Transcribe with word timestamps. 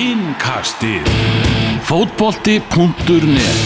Innkastið. 0.00 1.04
Fótbolti.net 1.84 3.58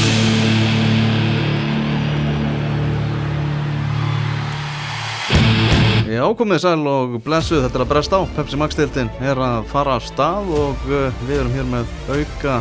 Já, 6.11 6.25
komið 6.35 6.59
sæl 6.65 6.83
og 6.91 7.21
blessuð, 7.23 7.61
þetta 7.63 7.79
er 7.79 7.85
að 7.85 7.93
bresta 7.93 8.19
á. 8.19 8.23
Pepsi 8.35 8.59
Max-dildin 8.59 9.13
er 9.23 9.39
að 9.47 9.69
fara 9.71 9.95
af 10.01 10.09
stað 10.09 10.51
og 10.59 10.89
uh, 10.89 11.21
við 11.29 11.37
erum 11.37 11.55
hér 11.55 11.69
með 11.71 11.93
auka 12.09 12.57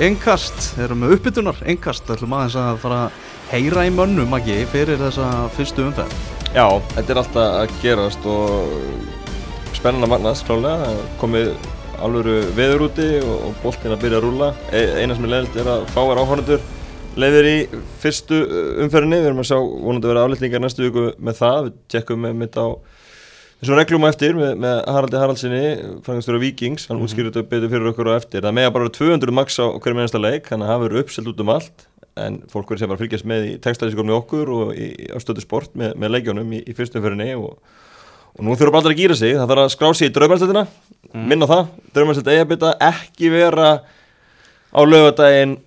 engkast, 0.00 0.70
erum 0.80 1.04
með 1.04 1.18
uppbytunar 1.18 1.60
engkast, 1.68 2.08
ætlum 2.08 2.38
aðeins 2.38 2.56
að 2.62 2.80
fara 2.86 3.02
að 3.02 3.18
heyra 3.50 3.84
í 3.84 3.92
mönnum 3.98 4.32
ekki 4.38 4.62
fyrir 4.72 5.02
þessa 5.02 5.28
fyrstu 5.58 5.84
umferð. 5.90 6.16
Já, 6.54 6.64
þetta 6.96 7.12
er 7.12 7.22
alltaf 7.26 7.60
að 7.60 7.76
gerast 7.84 8.30
og 8.32 9.76
spennan 9.76 10.08
að 10.08 10.14
magnast 10.14 10.48
klálega, 10.48 10.94
komið 11.20 11.52
alvöru 12.04 12.36
veður 12.56 12.86
úti 12.88 13.08
og, 13.20 13.34
og 13.48 13.56
boltin 13.64 13.94
að 13.94 14.04
byrja 14.04 14.20
að 14.20 14.26
rúla 14.26 14.52
e 14.72 14.84
eina 15.00 15.16
sem 15.16 15.26
er 15.26 15.34
leiðilt 15.34 15.58
er 15.60 15.72
að 15.74 15.88
fáar 15.94 16.20
áhörnundur 16.20 16.62
leiðir 17.18 17.48
í 17.48 17.56
fyrstu 18.00 18.38
umferðinni. 18.84 19.20
Við 19.20 19.28
erum 19.30 19.42
að 19.42 19.50
sjá 19.50 19.58
vonandi 19.58 20.06
að 20.08 20.12
vera 20.12 20.24
aflýtningar 20.26 20.62
næstu 20.64 20.86
viku 20.86 21.06
með 21.18 21.38
það, 21.40 21.60
við 21.66 21.78
tjekkum 21.94 22.24
með 22.24 22.38
mitt 22.40 22.58
á 22.60 22.66
þessum 23.60 23.76
reglum 23.76 24.06
á 24.06 24.10
eftir 24.10 24.38
með, 24.38 24.52
með 24.62 24.78
Haraldi 24.94 25.20
Haraldsinni, 25.20 25.64
frangastur 26.06 26.38
á 26.40 26.44
Vikings 26.44 26.86
hann 26.88 26.96
mm 26.96 27.02
-hmm. 27.02 27.10
útskýrur 27.10 27.32
þetta 27.34 27.50
betur 27.50 27.72
fyrir 27.74 27.90
okkur 27.92 28.10
á 28.14 28.14
eftir. 28.16 28.42
Það 28.46 28.56
með 28.56 28.68
að 28.68 28.74
bara 28.76 28.94
200 29.00 29.36
max 29.36 29.58
á 29.60 29.66
hverjum 29.76 30.00
einasta 30.00 30.22
leik. 30.22 30.48
Þannig 30.48 30.66
að 30.66 30.72
það 30.72 30.82
verður 30.84 31.02
uppselt 31.02 31.28
út 31.28 31.40
um 31.40 31.54
allt. 31.56 31.86
En 32.16 32.42
fólk 32.48 32.70
verður 32.70 32.78
sem 32.80 32.88
bara 32.88 33.02
fylgjast 33.02 33.24
með 33.24 33.44
í 33.50 33.52
textæðisíkornu 33.64 34.16
okkur 34.16 34.48
og 34.50 34.74
í, 34.74 34.88
á 35.12 35.18
stöðu 35.20 35.40
sport 35.44 35.74
með, 35.74 35.94
með 35.96 36.10
leikjónum 36.14 36.52
í, 36.52 36.62
í 36.66 36.72
fyrstu 36.74 36.98
umferðinni 36.98 37.36
og, 37.36 37.58
og 38.36 38.44
nú 38.46 38.58
þurfum 38.58 38.80
allir 38.80 38.94
að 38.94 39.00
gýra 39.02 39.16
sig 39.18 39.34
það 39.36 39.50
þarf 39.50 39.64
að 39.64 39.72
skrá 39.74 39.90
sig 39.96 40.10
í 40.10 40.14
draumarstöðina 40.14 40.66
mm. 41.12 41.24
minna 41.32 41.48
það, 41.50 41.72
draumarstöð 41.96 42.32
eigabita 42.34 42.74
ekki 42.90 43.32
vera 43.32 43.72
á 44.70 44.80
lögadaginn 44.86 45.58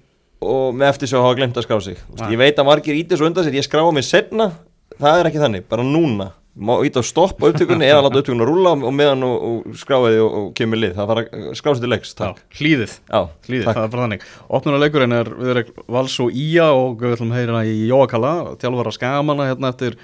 og 0.43 0.77
með 0.77 0.91
eftir 0.91 1.11
svo 1.11 1.23
hafa 1.23 1.39
glemt 1.39 1.57
að 1.57 1.67
skrá 1.67 1.79
sig. 1.83 1.99
Vist, 2.11 2.29
ég 2.31 2.39
veit 2.39 2.59
að 2.59 2.69
margir 2.69 2.99
ítir 2.99 3.19
svo 3.19 3.27
undan 3.29 3.45
sér, 3.45 3.57
ég 3.57 3.67
skráa 3.67 3.91
mig 3.95 4.07
senna 4.07 4.51
það 4.99 5.19
er 5.19 5.29
ekki 5.29 5.43
þannig, 5.43 5.67
bara 5.69 5.85
núna. 5.87 6.31
Má 6.53 6.75
ít 6.85 6.93
á 6.93 7.01
stopp 7.01 7.39
á 7.41 7.49
upptökunni 7.49 7.87
eða 7.87 8.03
láta 8.05 8.19
upptökunni 8.21 8.43
að 8.45 8.49
rúla 8.51 8.75
og 8.75 8.91
meðan 8.93 9.25
og, 9.25 9.45
og 9.47 9.77
skráiði 9.79 10.19
og, 10.21 10.33
og 10.37 10.49
kemur 10.53 10.77
lið, 10.77 10.91
það 10.99 11.07
þarf 11.09 11.21
að 11.23 11.47
skrá 11.57 11.71
sér 11.71 11.81
til 11.81 11.89
leiks 11.89 12.11
Já, 12.13 12.27
hlýðið, 12.59 12.93
Já, 13.07 13.21
hlýðið 13.47 13.69
það 13.69 13.79
er 13.81 13.93
bara 13.95 14.03
þannig. 14.03 14.27
Opnunuleikurinn 14.59 15.15
er 15.17 15.31
við 15.39 15.53
erum 15.55 15.79
vals 15.95 16.17
og 16.21 16.37
ía 16.43 16.67
og 16.77 17.01
við 17.01 17.15
ætlum 17.15 17.33
að 17.33 17.39
heyra 17.39 17.63
í 17.65 17.73
Jóakalla 17.89 18.33
tjálfara 18.61 18.93
skagamanna 18.93 19.49
hérna 19.49 19.73
eftir 19.73 19.97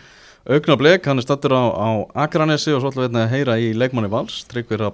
aukna 0.50 0.76
blik, 0.80 1.06
hann 1.06 1.22
er 1.22 1.26
stattur 1.26 1.54
á, 1.54 1.64
á 1.70 1.90
Akranesi 2.26 2.74
og 2.74 2.82
svo 2.82 2.90
ætlum 2.92 3.06
við 3.14 3.22
að 3.22 3.34
heyra 3.34 3.58
í 3.62 3.72
leikmanni 3.78 4.10
vals 4.10 4.42
Tryggvir 4.50 4.88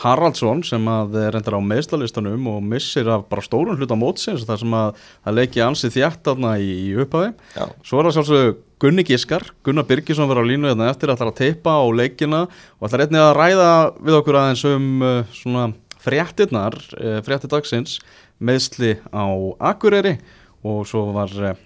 Haraldsson 0.00 0.62
sem 0.64 0.88
að 0.88 1.16
reyndar 1.34 1.56
á 1.56 1.60
meðslalistanum 1.64 2.48
og 2.52 2.58
missir 2.64 3.08
af 3.12 3.26
bara 3.30 3.44
stórun 3.44 3.78
hlut 3.80 3.92
á 3.92 3.98
mótsins 4.00 4.44
þar 4.48 4.60
sem 4.62 4.76
að 4.76 4.90
það 5.24 5.38
leiki 5.38 5.62
ansið 5.64 5.94
þjætt 5.96 6.32
aðna 6.32 6.56
í, 6.60 6.68
í 6.88 6.90
upphafi. 7.00 7.32
Já. 7.56 7.64
Svo 7.84 8.00
er 8.00 8.08
það 8.08 8.16
sjálfsög 8.18 8.60
Gunni 8.80 9.04
Gískar, 9.04 9.44
Gunnar 9.64 9.84
Birgisson 9.88 10.28
verður 10.28 10.48
á 10.48 10.50
línu 10.52 10.70
hérna 10.70 10.88
eftir 10.88 11.12
að 11.12 11.20
það 11.20 11.26
er 11.26 11.32
að 11.32 11.40
teipa 11.40 11.76
á 11.76 11.84
leikina 11.92 12.42
og 12.48 12.86
ætlar 12.88 13.04
einnig 13.04 13.24
að 13.24 13.34
ræða 13.36 13.72
við 14.00 14.18
okkur 14.20 14.38
aðeins 14.40 14.66
um 14.70 14.86
uh, 15.04 15.16
svona 15.36 15.66
fréttinnar, 16.00 16.76
uh, 16.96 17.18
frétti 17.26 17.50
dagsins 17.52 17.98
meðsli 18.40 18.94
á 19.12 19.24
Akureyri 19.72 20.16
og 20.64 20.86
svo 20.88 21.10
var 21.12 21.36
uh, 21.44 21.58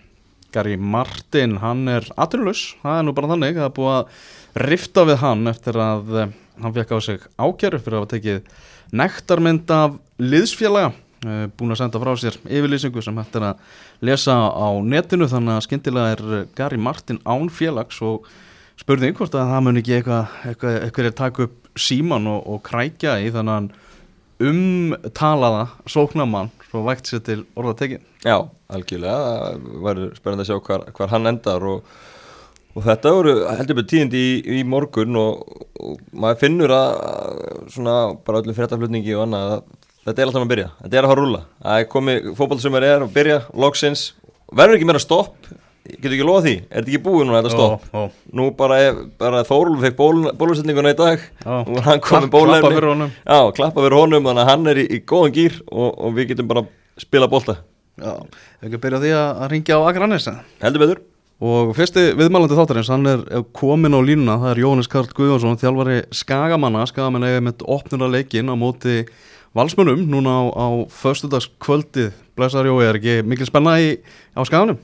Gary 0.54 0.78
Martin, 0.78 1.58
hann 1.62 1.88
er 1.90 2.06
aturlus, 2.20 2.72
það 2.82 3.00
er 3.00 3.06
nú 3.06 3.14
bara 3.16 3.30
þannig, 3.34 3.58
er 3.58 3.74
búið 3.74 3.94
að 3.98 4.64
rifta 4.64 5.04
við 5.08 5.20
hann 5.24 5.50
eftir 5.50 5.78
að 5.82 6.12
hann 6.62 6.74
fekk 6.74 6.94
á 6.94 6.98
sig 7.02 7.24
ákjæru 7.38 7.80
fyrir 7.82 7.96
að 7.96 8.04
hafa 8.04 8.12
tekið 8.14 8.52
nektarmynd 8.94 9.72
af 9.74 9.96
liðsfélaga 10.22 10.92
eh, 11.26 11.46
búin 11.58 11.74
að 11.74 11.80
senda 11.82 12.02
frá 12.02 12.12
sér 12.20 12.38
yfirlýsingu 12.44 13.02
sem 13.02 13.18
hægt 13.18 13.38
er 13.38 13.48
að 13.50 13.62
lesa 14.06 14.36
á 14.38 14.68
netinu 14.84 15.28
þannig 15.30 15.56
að 15.56 15.64
skindilega 15.66 16.14
er 16.14 16.48
Gary 16.54 16.78
Martin 16.78 17.18
án 17.26 17.50
félags 17.50 17.98
og 18.04 18.28
spurði 18.78 19.10
einhvert 19.10 19.34
að 19.38 19.50
það 19.50 19.64
mun 19.66 19.80
ekki 19.80 19.96
eitthvað 19.98 20.38
eitthvað, 20.50 20.78
eitthvað 20.82 21.10
er 21.10 21.18
takk 21.18 21.42
upp 21.46 21.60
síman 21.78 22.30
og, 22.30 22.46
og 22.46 22.62
krækja 22.66 23.18
í 23.22 23.32
þannig 23.34 23.56
að 23.58 24.48
umtalaða 24.50 25.66
sóknamann 25.90 26.52
svo 26.74 26.82
vægt 26.88 27.12
sér 27.12 27.22
til 27.24 27.44
orðatekin 27.54 28.02
Já, 28.26 28.36
algjörlega, 28.74 29.30
það 29.30 29.70
verður 29.86 30.18
spennandi 30.18 30.44
að 30.44 30.50
sjá 30.50 30.66
hvar, 30.66 30.84
hvar 30.98 31.14
hann 31.14 31.30
endar 31.30 31.70
og 31.70 31.94
Og 32.74 32.82
þetta 32.82 33.10
voru 33.14 33.32
heldur 33.54 33.76
betur 33.78 33.90
tíðindi 33.92 34.20
í, 34.20 34.30
í 34.58 34.62
morgun 34.66 35.14
og, 35.14 35.60
og 35.78 36.00
maður 36.10 36.40
finnur 36.40 36.72
að 36.74 36.96
svona 37.70 37.94
bara 38.26 38.40
öllum 38.42 38.56
fréttaflutningi 38.56 39.14
og 39.14 39.28
annað 39.28 39.52
að 39.52 39.60
þetta 40.08 40.16
er 40.16 40.26
alltaf 40.26 40.42
að 40.42 40.50
byrja, 40.50 40.70
þetta 40.80 40.98
er 40.98 41.06
að 41.06 41.12
að 41.12 41.20
rúla. 41.20 41.42
Það 41.62 41.82
er 41.82 41.86
komið 41.92 42.26
fókbalsumar 42.40 42.86
er 42.88 43.04
að 43.04 43.14
byrja, 43.14 43.36
loksins, 43.62 44.02
verður 44.50 44.80
ekki 44.80 44.88
meira 44.90 45.04
stopp, 45.04 45.52
getur 45.98 46.16
ekki 46.16 46.26
loða 46.26 46.42
því, 46.46 46.54
er 46.64 46.80
þetta 46.80 46.92
ekki 46.92 47.02
búið 47.04 47.26
núna 47.28 47.40
þetta 47.40 47.52
stopp? 47.54 47.86
Ó, 47.90 47.98
ó. 47.98 48.02
Nú 48.38 48.48
bara, 48.58 48.78
bara 49.20 49.44
Þórulf 49.48 49.84
fekk 49.84 49.98
bólusetninguna 50.40 50.94
í 50.94 50.98
dag, 50.98 51.24
er 51.44 51.86
hann 51.88 52.02
komið 52.04 52.30
bólefni. 52.34 52.60
Klappa 52.60 52.74
fyrir 52.76 52.90
honum. 52.92 53.14
Já, 53.24 53.40
klappa 53.56 53.86
fyrir 53.86 53.98
honum, 54.00 54.28
þannig 54.28 54.44
að 54.44 54.50
hann 54.52 54.70
er 54.72 54.82
í, 54.82 54.86
í 54.88 55.00
góðan 55.06 55.34
gýr 55.38 55.58
og, 55.70 55.88
og 55.94 56.14
við 56.18 56.30
getum 56.32 56.50
bara 56.52 56.66
spila 57.00 57.30
bólta. 57.30 57.58
Já, 58.00 58.14
hefur 58.60 58.70
ekki 58.70 58.82
byrjað 58.86 59.04
því 59.06 59.12
að 59.18 59.44
ringja 59.52 59.76
á 59.78 59.86
Akranesa? 59.88 60.38
Heldur 60.64 60.84
betur. 60.84 61.02
Og 61.44 61.74
fyrsti 61.76 62.02
viðmælandi 62.16 62.56
þáttarins, 62.56 62.88
hann 62.92 63.10
er 63.10 63.22
komin 63.58 63.94
á 63.94 64.00
línuna, 64.00 64.38
það 64.40 64.52
er 64.52 64.60
Jóhannes 64.62 64.88
Karl 64.88 65.10
Guðvarsson, 65.16 65.58
þjálfari 65.60 65.96
Skagamanna, 66.14 66.84
Skagamann 66.88 67.26
eiga 67.26 67.42
með 67.42 67.64
opnuna 67.74 68.06
leikin 68.08 68.48
á 68.48 68.54
móti 68.56 69.02
valsmönum 69.54 70.06
núna 70.10 70.30
á, 70.30 70.42
á 70.54 70.66
förstudagskvöldi. 70.94 72.12
Blessaður 72.38 72.70
Jói, 72.70 72.86
er 72.86 72.98
ekki 73.00 73.16
mikil 73.26 73.50
spenna 73.50 73.76
í, 73.82 73.96
á 74.34 74.40
Skaganum? 74.46 74.78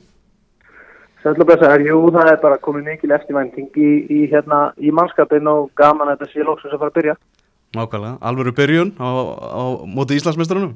Sælum 1.21 1.45
blessaður, 1.45 1.83
jú, 1.85 1.97
það 2.15 2.31
er 2.33 2.39
bara 2.41 2.57
komið 2.65 2.87
mikil 2.95 3.11
eftirvænting 3.13 3.75
í, 3.77 3.89
í, 4.09 4.21
hérna, 4.31 4.71
í 4.81 4.93
mannskapin 4.97 5.51
og 5.53 5.67
gaman 5.77 6.09
að 6.09 6.23
þetta 6.23 6.33
sé 6.33 6.47
lóksins 6.47 6.73
að 6.73 6.81
fara 6.81 6.93
að 6.95 6.97
byrja. 6.97 7.15
Nákvæmlega, 7.77 8.15
alvöru 8.31 8.55
byrjun 8.57 8.95
á, 8.97 9.09
á 9.37 9.63
móti 9.85 10.17
Íslandsmestrunum? 10.17 10.73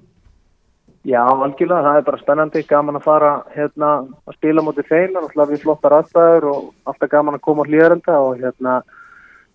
Já, 1.09 1.23
algjörlega, 1.25 1.81
það 1.89 1.97
er 1.97 2.07
bara 2.11 2.21
spennandi, 2.21 2.65
gaman 2.69 3.01
að 3.01 3.09
fara 3.09 3.33
hérna 3.57 3.89
að 4.29 4.37
spila 4.37 4.67
motið 4.69 4.93
þeim 4.93 5.19
og 5.21 5.33
hlað 5.33 5.51
við 5.55 5.65
flottar 5.65 5.97
aðstæður 5.99 6.51
og 6.53 6.71
alltaf 6.93 7.15
gaman 7.17 7.41
að 7.41 7.45
koma 7.49 7.65
á 7.65 7.69
hlýjarenda 7.69 8.21
og 8.29 8.39
hérna 8.45 8.79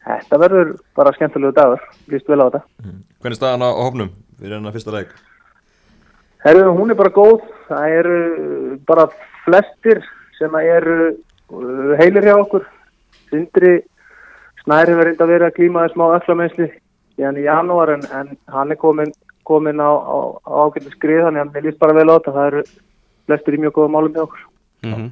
þetta 0.10 0.44
verður 0.44 0.76
bara 0.98 1.14
skemmtilegu 1.16 1.56
dagur, 1.58 1.90
líst 2.10 2.30
vel 2.30 2.42
á 2.42 2.46
þetta. 2.50 2.66
Mm. 2.82 3.02
Hvernig 3.22 3.40
staðan 3.40 3.66
á 3.66 3.70
hófnum 3.78 4.14
fyrir 4.42 4.58
enna 4.58 4.74
fyrsta 4.74 4.94
leik? 4.98 5.14
Herru, 6.46 6.70
hún 6.74 6.90
er 6.90 6.98
bara 6.98 7.14
góð, 7.14 7.44
það 7.70 8.00
eru 8.02 8.22
bara 8.90 9.12
flestir 9.46 10.02
sem 10.40 10.60
eru 10.64 10.98
uh, 11.12 11.96
heilir 12.00 12.28
hjá 12.28 12.36
okkur, 12.40 12.68
Sindri 13.30 13.80
Snæri 14.64 14.96
verður 14.98 15.24
að 15.24 15.32
vera 15.34 15.50
að 15.50 15.56
klímaði 15.56 15.94
smá 15.94 16.06
öllamennsli 16.18 16.70
í 17.20 17.44
janúar 17.44 17.94
en, 17.96 18.04
en 18.16 18.32
hann 18.54 18.72
er 18.72 18.80
komin 18.80 19.12
komin 19.50 19.82
á, 19.82 19.90
á, 19.90 20.18
á 20.46 20.52
ákveldi 20.68 20.94
skrið 20.94 21.26
þannig 21.26 21.44
að 21.44 21.52
mér 21.56 21.66
líst 21.66 21.82
bara 21.82 21.98
vel 21.98 22.08
á 22.12 22.14
þetta. 22.18 22.36
Það 22.36 22.50
eru 22.52 22.64
flestir 23.30 23.58
í 23.58 23.62
mjög 23.64 23.76
góða 23.78 23.94
málum 23.96 24.14
með 24.14 24.26
okkur. 24.28 24.44
Mm 24.86 24.94
-hmm. 24.94 25.10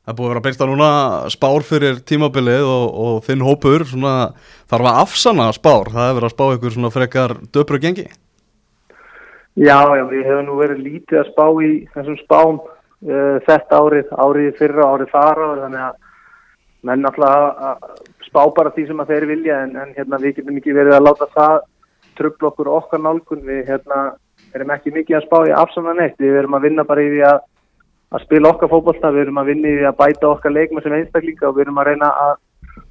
Það 0.00 0.16
búið 0.16 0.26
að 0.26 0.32
vera 0.32 0.44
byrsta 0.46 0.66
núna 0.66 0.90
spár 1.30 1.62
fyrir 1.70 2.00
tímabilið 2.10 2.64
og, 2.66 2.86
og 3.04 3.14
þinn 3.26 3.46
hópur 3.46 3.84
svona, 3.86 4.14
þarf 4.70 4.88
að 4.90 5.00
afsanna 5.04 5.46
spár? 5.54 5.92
Það 5.92 6.06
hefur 6.08 6.18
verið 6.18 6.28
að 6.28 6.34
spá 6.34 6.44
ykkur 6.56 6.74
svona 6.74 6.94
frekar 6.96 7.36
döpru 7.54 7.78
gengi? 7.78 8.06
Já, 9.60 9.78
já, 9.98 10.04
við 10.08 10.24
hefum 10.24 10.46
nú 10.48 10.56
verið 10.58 10.84
lítið 10.86 11.20
að 11.20 11.30
spá 11.30 11.46
í 11.62 11.70
þessum 11.94 12.18
spám 12.24 12.60
þetta 13.00 13.80
árið, 13.80 14.08
árið 14.12 14.56
fyrra, 14.58 14.88
árið 14.92 15.12
þara 15.14 15.50
þannig 15.64 15.84
að 15.86 15.94
menn 16.88 17.06
alltaf 17.08 18.08
spá 18.30 18.42
bara 18.54 18.72
því 18.74 18.86
sem 18.88 19.02
að 19.02 19.12
þeir 19.12 19.26
vilja 19.30 19.60
en, 19.64 19.76
en 19.76 19.94
hérna, 19.96 20.20
við 20.22 20.38
getum 20.38 20.58
ekki 20.60 20.74
verið 20.76 20.96
að 20.96 21.06
láta 21.06 21.28
það 21.34 21.56
tröfla 22.20 22.50
okkur 22.50 22.70
okkar 22.76 23.02
nálgun. 23.02 23.42
Við 23.46 23.64
hérna, 23.70 24.02
erum 24.54 24.74
ekki 24.74 24.92
mikið 24.94 25.18
að 25.18 25.26
spá 25.26 25.38
í 25.48 25.56
afsamna 25.56 25.96
neitt, 25.98 26.18
við 26.20 26.38
erum 26.42 26.58
að 26.58 26.68
vinna 26.68 26.86
bara 26.86 27.04
í 27.04 27.10
því 27.14 27.24
að, 27.30 27.40
að 28.14 28.24
spila 28.26 28.52
okkar 28.54 28.72
fókbólta, 28.72 29.12
við 29.14 29.26
erum 29.26 29.42
að 29.42 29.50
vinna 29.52 29.72
í 29.72 29.78
því 29.78 29.88
að 29.90 29.98
bæta 30.02 30.30
okkar 30.30 30.56
leikma 30.56 30.84
sem 30.84 30.96
einstaklinga 30.98 31.48
og 31.48 31.56
við 31.56 31.66
erum 31.66 31.82
að 31.82 31.90
reyna 31.90 32.12
að, 32.26 32.34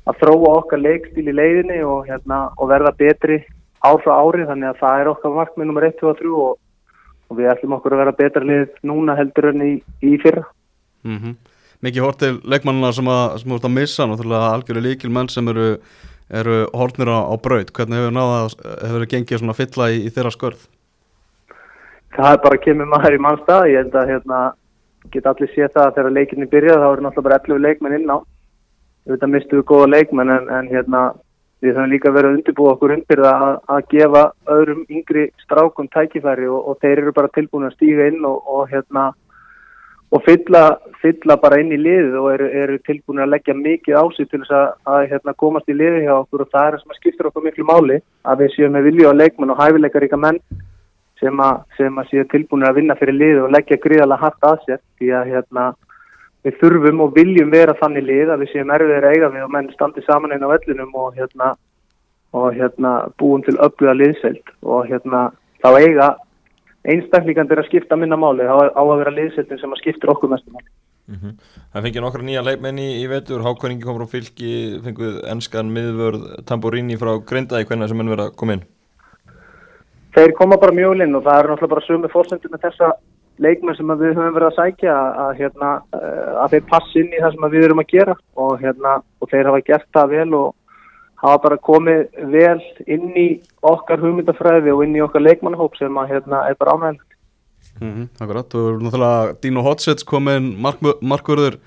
að 0.09 0.19
þróa 0.23 0.55
okkar 0.61 0.83
leikstíl 0.83 1.27
í 1.27 1.37
leiðinni 1.39 1.79
og, 1.87 2.01
hérna, 2.09 2.41
og 2.57 2.71
verða 2.73 2.95
betri 2.99 3.39
ár 3.85 4.01
frá 4.03 4.15
ári. 4.19 4.47
Þannig 4.49 4.73
að 4.73 4.81
það 4.83 5.03
er 5.03 5.11
okkar 5.13 5.37
markmið 5.37 5.71
nummer 5.71 5.87
1, 5.87 5.99
2 6.01 6.11
og 6.11 6.19
3 6.23 6.35
og, 6.43 6.57
og 7.29 7.37
við 7.37 7.51
ætlum 7.53 7.77
okkur 7.77 7.95
að 7.95 8.03
vera 8.03 8.17
betra 8.17 8.45
lið 8.45 8.67
núna 8.83 9.15
heldur 9.17 9.51
enn 9.51 9.65
í, 9.65 9.73
í 10.01 10.17
fyrra. 10.21 10.43
Mm 11.07 11.17
-hmm. 11.17 11.35
Mikið 11.81 12.03
hort 12.03 12.19
til 12.19 12.41
leikmannina 12.43 12.91
sem 12.91 13.07
að, 13.07 13.37
sem 13.39 13.51
að 13.51 13.69
missa, 13.71 14.05
náttúrulega 14.05 14.53
algjörlega 14.53 14.87
líkil 14.87 15.11
menn 15.11 15.29
sem 15.29 15.47
eru 15.47 15.77
eru 16.29 16.67
hortnir 16.73 17.09
á, 17.09 17.25
á 17.25 17.35
braut, 17.41 17.71
hvernig 17.73 17.97
hefur 17.97 18.13
náða 18.13 18.39
hefur 18.85 19.05
gengið 19.09 19.41
svona 19.41 19.57
fylla 19.57 19.89
í, 19.89 20.03
í 20.05 20.11
þeirra 20.13 20.33
skörð? 20.33 20.67
Það 22.13 22.33
er 22.33 22.41
bara 22.43 22.57
að 22.57 22.65
kemur 22.65 22.89
maður 22.89 23.15
í 23.15 23.21
mannstað, 23.25 23.69
ég 23.69 23.81
held 23.83 23.95
að 23.97 24.11
hérna, 24.13 24.41
geta 25.13 25.33
allir 25.33 25.51
séð 25.55 25.71
það 25.73 25.85
að 25.85 25.95
þegar 25.97 26.15
leikinni 26.17 26.51
byrjaði 26.51 26.83
þá 26.83 26.89
eru 26.91 27.05
náttúrulega 27.05 27.29
bara 27.29 27.39
11 27.41 27.65
leikmenn 27.65 27.97
inn 27.97 28.13
á 28.13 28.17
við 28.19 29.15
veitum 29.15 29.29
að 29.29 29.35
mistuðu 29.35 29.65
góða 29.71 29.89
leikmenn 29.95 30.33
en, 30.35 30.49
en 30.53 30.69
hérna 30.69 31.03
við 31.63 31.75
höfum 31.75 31.91
líka 31.91 32.11
verið 32.15 32.31
að 32.31 32.37
undirbúa 32.37 32.73
okkur 32.75 32.93
undir 32.95 33.23
að, 33.27 33.47
að 33.67 33.87
gefa 33.93 34.21
öðrum 34.55 34.85
yngri 34.87 35.25
strákum 35.43 35.89
tækifæri 35.91 36.47
og, 36.47 36.69
og 36.71 36.77
þeir 36.83 37.03
eru 37.03 37.15
bara 37.15 37.33
tilbúin 37.35 37.67
að 37.67 37.75
stíga 37.75 38.07
inn 38.11 38.23
og, 38.27 38.39
og 38.47 38.69
hérna 38.71 39.09
og 40.09 40.23
fylla, 40.25 40.63
fylla 41.03 41.35
bara 41.41 41.59
inn 41.61 41.73
í 41.75 41.77
liðið 41.77 42.15
og 42.17 42.29
eru, 42.31 42.47
eru 42.63 42.77
tilbúin 42.87 43.21
að 43.21 43.33
leggja 43.35 43.57
mikið 43.57 43.99
á 43.99 44.03
sig 44.15 44.29
til 44.29 44.39
þess 44.41 44.55
að, 44.55 44.71
að 44.93 45.03
hérna, 45.11 45.35
komast 45.43 45.69
í 45.69 45.75
liðið 45.75 46.07
hjá 46.07 46.15
okkur 46.15 46.45
og 46.45 46.49
það 46.55 46.69
er 46.69 46.79
sem 46.79 46.95
að 46.95 47.01
skiptir 47.01 47.29
okkur 47.29 47.45
miklu 47.45 47.67
máli 47.67 47.99
að 48.23 48.41
við 48.43 48.55
séum 48.55 48.73
með 48.77 48.89
vilja 48.89 49.11
og 49.11 49.19
leikmenn 49.19 49.53
og 49.53 49.61
hæfileikaríka 49.61 50.17
menn 50.17 50.41
sem 51.19 51.43
að, 51.43 51.61
sem 51.77 52.01
að 52.01 52.09
séu 52.09 52.25
tilbúin 52.31 52.65
að 52.65 52.79
vinna 52.79 52.97
fyrir 52.97 53.19
liðið 53.19 53.43
og 53.45 53.53
leggja 53.57 53.81
gríðalega 53.83 54.23
hatt 54.23 54.49
að 54.49 54.65
sér. 54.65 54.81
Því 54.97 55.13
að 55.19 55.31
hérna 55.33 55.65
við 56.45 56.59
þurfum 56.61 57.03
og 57.03 57.15
viljum 57.17 57.51
vera 57.51 57.75
þannig 57.81 58.07
lið 58.07 58.31
að 58.33 58.43
við 58.43 58.53
séum 58.53 58.71
erfiðir 58.75 59.07
að 59.07 59.15
eiga 59.15 59.31
við 59.33 59.45
og 59.45 59.53
menn 59.55 59.69
standi 59.73 60.03
saman 60.05 60.35
einn 60.35 60.45
á 60.45 60.53
vellinum 60.53 60.95
og 60.95 61.17
hérna, 61.17 61.53
og 62.33 62.49
hérna 62.55 62.93
búum 63.19 63.43
til 63.43 63.57
öfluga 63.57 63.95
liðselt 63.97 64.53
og 64.63 64.87
hérna 64.87 65.29
þá 65.63 65.69
eiga 65.79 66.09
einstaklingandir 66.87 67.59
að 67.59 67.67
skipta 67.67 67.97
minna 67.99 68.17
máli 68.19 68.47
á, 68.47 68.55
á 68.71 68.81
að 68.81 68.99
vera 69.01 69.15
liðseltin 69.17 69.59
sem 69.59 69.73
að 69.75 69.83
skiptir 69.83 70.13
okkur 70.13 70.31
mestum 70.31 70.55
máli. 70.55 70.69
Mm 71.09 71.17
-hmm. 71.17 71.33
Það 71.73 71.83
fengið 71.83 72.01
nokkra 72.01 72.23
nýja 72.23 72.45
leikmenni 72.45 72.85
í, 72.85 72.97
í 73.03 73.07
vetur, 73.09 73.41
Hákværingi 73.41 73.83
kom 73.83 73.97
frá 73.97 74.07
fylki, 74.07 74.79
fengið 74.85 75.23
ennskan 75.31 75.71
miðvörð 75.73 76.45
Tamborini 76.45 76.97
frá 77.01 77.17
Grindaði, 77.25 77.65
hvernig 77.65 77.89
sem 77.89 77.97
henn 77.97 78.13
verið 78.13 78.27
að 78.27 78.35
koma 78.35 78.53
inn? 78.53 78.63
Þeir 80.13 80.33
koma 80.37 80.57
bara 80.57 80.71
mjög 80.71 81.01
inn 81.01 81.15
og 81.15 81.23
það 81.23 81.39
er 81.39 81.49
náttúrulega 81.49 81.73
bara 81.73 81.87
sömu 81.87 82.11
fórsendur 82.13 82.51
með 82.51 82.61
þessa 82.65 82.91
leikmenn 83.39 83.77
sem 83.77 83.91
við 83.99 84.15
höfum 84.17 84.35
verið 84.35 84.49
að 84.49 84.57
sækja 84.57 84.95
að, 85.23 85.33
hérna, 85.39 85.71
eh, 85.95 86.31
að 86.43 86.55
þeir 86.55 86.65
passi 86.69 87.03
inn 87.03 87.13
í 87.13 87.21
það 87.21 87.35
sem 87.35 87.51
við 87.53 87.67
erum 87.67 87.83
að 87.83 87.91
gera 87.93 88.15
og, 88.35 88.55
hérna, 88.61 88.95
og 89.19 89.31
þeir 89.31 89.51
hafa 89.51 89.65
gert 89.69 89.87
það 89.95 90.15
vel 90.15 90.29
og 90.39 90.47
hafa 91.23 91.41
bara 91.45 91.59
komið 91.69 92.23
vel 92.31 92.59
inn 92.87 93.11
í 93.19 93.27
okkar 93.65 94.01
hugmyndafræði 94.03 94.73
og 94.75 94.83
inn 94.85 94.97
í 94.97 95.03
okkar 95.03 95.25
leikmannhóp 95.25 95.77
sem 95.79 95.99
að, 95.99 96.15
hérna, 96.15 96.45
er 96.47 96.59
bara 96.59 96.75
ánægilegt. 96.77 97.05
Mm 97.79 97.91
-hmm, 97.93 98.07
akkurat, 98.19 98.55
og 98.55 98.81
náttúrulega 98.83 99.35
Dino 99.41 99.61
Hotsets 99.63 100.03
komin 100.03 100.55
markvörður, 100.59 101.59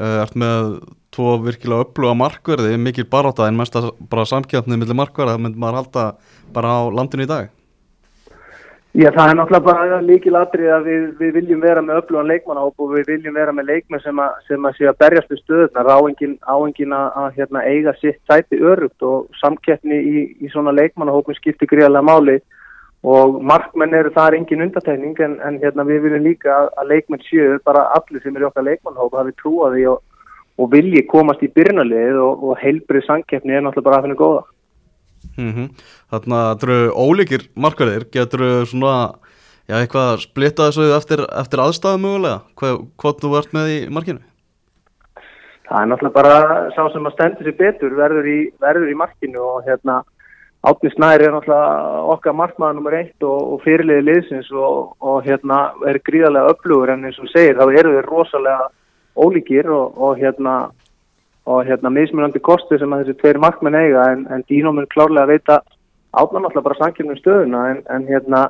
uh, 0.00 0.22
ert 0.22 0.34
með 0.34 0.80
tvo 1.14 1.38
virkilega 1.42 1.86
uppluga 1.86 2.14
markvörði, 2.14 2.78
mikil 2.78 3.04
baráta 3.04 3.46
en 3.46 3.56
mest 3.56 3.76
að 3.76 3.90
bara 4.10 4.26
samkjöfnið 4.26 4.78
millir 4.78 4.98
markvörða, 4.98 5.36
það 5.36 5.42
myndir 5.44 5.62
maður 5.62 5.80
halda 5.80 6.04
bara 6.54 6.68
á 6.74 6.80
landinu 6.90 7.26
í 7.26 7.30
dag. 7.30 7.50
Já, 8.90 9.06
það 9.14 9.28
er 9.30 9.36
náttúrulega 9.38 9.66
bara 9.68 9.98
líkil 10.02 10.32
atrið 10.34 10.70
að 10.74 10.86
við, 10.88 11.02
við 11.20 11.36
viljum 11.36 11.60
vera 11.62 11.82
með 11.84 12.00
öflugan 12.00 12.26
leikmannahóp 12.26 12.82
og 12.82 12.88
við 12.96 13.04
viljum 13.12 13.36
vera 13.38 13.52
með 13.54 13.68
leikmenn 13.68 14.02
sem 14.02 14.18
að, 14.18 14.40
sem 14.48 14.66
að 14.66 14.74
sé 14.80 14.88
að 14.90 14.98
berjast 14.98 15.30
við 15.30 15.40
stöðunar, 15.44 15.90
áengin, 15.94 16.94
að, 16.98 17.04
að 17.20 17.38
hérna, 17.38 17.62
eiga 17.70 17.94
sitt 18.00 18.18
sæti 18.26 18.58
örugt 18.58 19.06
og 19.06 19.30
samkeppni 19.38 19.94
í, 19.94 20.24
í 20.42 20.50
svona 20.50 20.74
leikmannahópin 20.74 21.38
skiptir 21.38 21.70
gríðarlega 21.70 22.08
máli 22.08 22.36
og 23.06 23.38
markmenn 23.46 23.94
eru 23.94 24.10
það 24.10 24.26
er 24.26 24.40
engin 24.40 24.66
undatækning 24.66 25.22
en, 25.22 25.38
en 25.38 25.62
hérna, 25.62 25.86
við 25.86 26.08
viljum 26.08 26.26
líka 26.26 26.50
að, 26.56 26.70
að 26.82 26.90
leikmenn 26.96 27.26
séu 27.30 27.60
bara 27.62 27.86
allir 27.94 28.24
sem 28.24 28.34
eru 28.34 28.50
okkar 28.50 28.66
leikmannahóp 28.72 29.14
hafi 29.20 29.38
trúa 29.38 29.70
því 29.70 29.86
og, 29.94 30.02
og 30.58 30.74
vilji 30.74 31.06
komast 31.06 31.46
í 31.46 31.54
byrjunalið 31.54 32.18
og, 32.26 32.42
og 32.42 32.58
heilbrið 32.58 33.06
samkeppni 33.06 33.54
er 33.54 33.62
náttúrulega 33.62 33.86
bara 33.86 34.02
að 34.02 34.08
finna 34.08 34.18
góða. 34.18 34.48
Mm 35.36 35.52
-hmm. 35.54 35.68
Þannig 36.10 36.38
að 36.38 36.58
það 36.60 36.68
eru 36.68 36.78
ólíkir 37.04 37.42
markverðir, 37.54 38.04
getur 38.12 38.40
þau 38.40 38.66
svona, 38.66 38.94
já 39.68 39.74
eitthvað 39.80 40.20
splitta 40.20 40.68
þessu 40.68 40.96
eftir, 40.96 41.20
eftir 41.42 41.60
aðstæðu 41.60 41.98
mögulega, 41.98 42.40
hvað, 42.56 42.86
hvað 42.96 43.20
þú 43.22 43.38
ert 43.38 43.52
með 43.52 43.66
í 43.68 43.78
markinu? 43.90 44.20
Það 45.70 45.82
er 45.82 45.86
náttúrulega 45.86 46.18
bara 46.22 46.70
sá 46.74 46.82
sem 46.92 47.06
að 47.06 47.12
stendur 47.14 47.46
sér 47.46 47.58
betur 47.58 47.92
verður 47.94 48.26
í, 48.26 48.40
verður 48.58 48.90
í 48.90 48.94
markinu 48.98 49.38
og 49.38 49.62
hérna 49.68 50.02
Átni 50.60 50.90
Snæri 50.92 51.24
er 51.24 51.32
náttúrulega 51.32 52.00
okkar 52.12 52.34
markmaður 52.36 52.74
nummer 52.76 52.96
eitt 52.98 53.24
og, 53.24 53.54
og 53.54 53.62
fyrirliði 53.64 54.02
liðsins 54.04 54.50
og, 54.52 54.96
og 55.00 55.22
hérna 55.24 55.70
er 55.88 55.98
gríðarlega 56.04 56.50
öflugur 56.52 56.90
en 56.92 57.06
eins 57.08 57.20
og 57.22 57.30
segir 57.32 57.56
þá 57.56 57.64
eru 57.70 57.94
þeir 57.94 58.08
rosalega 58.10 58.66
ólíkir 59.16 59.70
og, 59.72 59.96
og 59.96 60.20
hérna 60.20 60.56
og 61.50 61.66
hérna 61.66 61.90
mismunandi 61.90 62.40
kosti 62.46 62.78
sem 62.78 62.92
að 62.94 63.04
þessi 63.04 63.20
tveir 63.20 63.38
markmenn 63.42 63.78
eiga 63.78 64.06
en, 64.12 64.24
en 64.30 64.44
Dino 64.48 64.72
mun 64.76 64.88
klárlega 64.92 65.26
að 65.26 65.32
veita 65.34 65.60
átlan 66.20 66.46
alltaf 66.46 66.66
bara 66.66 66.78
samkjöfnum 66.78 67.18
stöðuna 67.18 67.62
en, 67.72 67.80
en 67.90 68.06
hérna 68.06 68.42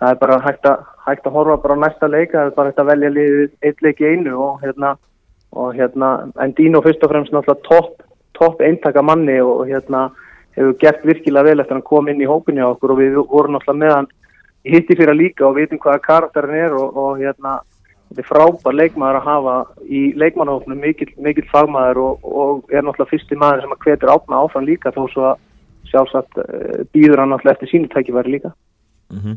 það 0.00 0.12
er 0.12 0.20
bara 0.22 0.38
hægt 0.44 0.66
að, 0.68 0.82
hægt 1.06 1.28
að 1.28 1.36
horfa 1.38 1.56
bara 1.62 1.78
á 1.78 1.82
næsta 1.84 2.10
leika 2.10 2.38
það 2.38 2.50
er 2.50 2.56
bara 2.58 2.72
hægt 2.72 2.82
að 2.82 2.90
velja 2.90 3.12
liðið 3.14 3.68
eitt 3.68 3.86
leiki 3.86 4.10
einu 4.10 4.34
og 4.48 4.64
hérna, 4.64 4.92
og 5.54 5.78
hérna 5.78 6.10
en 6.42 6.54
Dino 6.58 6.82
fyrst 6.84 7.06
og 7.06 7.14
fremst 7.14 7.34
náttúrulega 7.34 7.68
topp 7.68 8.02
top 8.36 8.60
eintaka 8.60 9.02
manni 9.02 9.38
og 9.40 9.64
hérna 9.70 10.08
hefur 10.56 10.76
gert 10.82 11.06
virkilega 11.06 11.50
vel 11.50 11.60
eftir 11.60 11.76
að 11.76 11.78
hann 11.78 11.90
kom 11.92 12.10
inn 12.10 12.20
í 12.20 12.28
hópinni 12.28 12.64
á 12.64 12.72
okkur 12.72 12.94
og 12.94 13.00
við 13.00 13.20
vorum 13.22 13.56
náttúrulega 13.56 13.82
með 13.84 13.96
hann 13.96 14.10
hitti 14.66 14.98
fyrir 14.98 15.16
líka 15.16 15.46
og 15.46 15.56
vitum 15.60 15.80
hvaða 15.80 16.02
karakterin 16.04 16.58
er 16.66 16.76
og, 16.76 16.96
og 16.96 17.22
hérna 17.22 17.60
þetta 18.08 18.22
er 18.22 18.28
frábær 18.28 18.76
leikmaður 18.76 19.20
að 19.20 19.26
hafa 19.30 19.56
í 19.88 20.02
leikmannahófnum 20.18 20.82
mikill, 20.82 21.10
mikill 21.22 21.48
fagmaður 21.50 22.02
og, 22.04 22.28
og 22.42 22.70
er 22.72 22.86
náttúrulega 22.86 23.12
fyrsti 23.12 23.40
maður 23.40 23.64
sem 23.64 23.74
að 23.76 23.82
hvetur 23.86 24.14
átna 24.14 24.42
áfram 24.42 24.68
líka 24.68 24.94
þó 24.94 25.02
svo 25.12 25.26
að 25.32 25.42
sjálfsagt 25.90 26.40
uh, 26.42 26.84
býður 26.94 27.22
hann 27.22 27.34
náttúrulega 27.34 27.58
eftir 27.58 27.72
sínu 27.72 27.90
tækifæri 27.94 28.36
líka 28.36 28.52
mm 29.10 29.18
-hmm. 29.18 29.36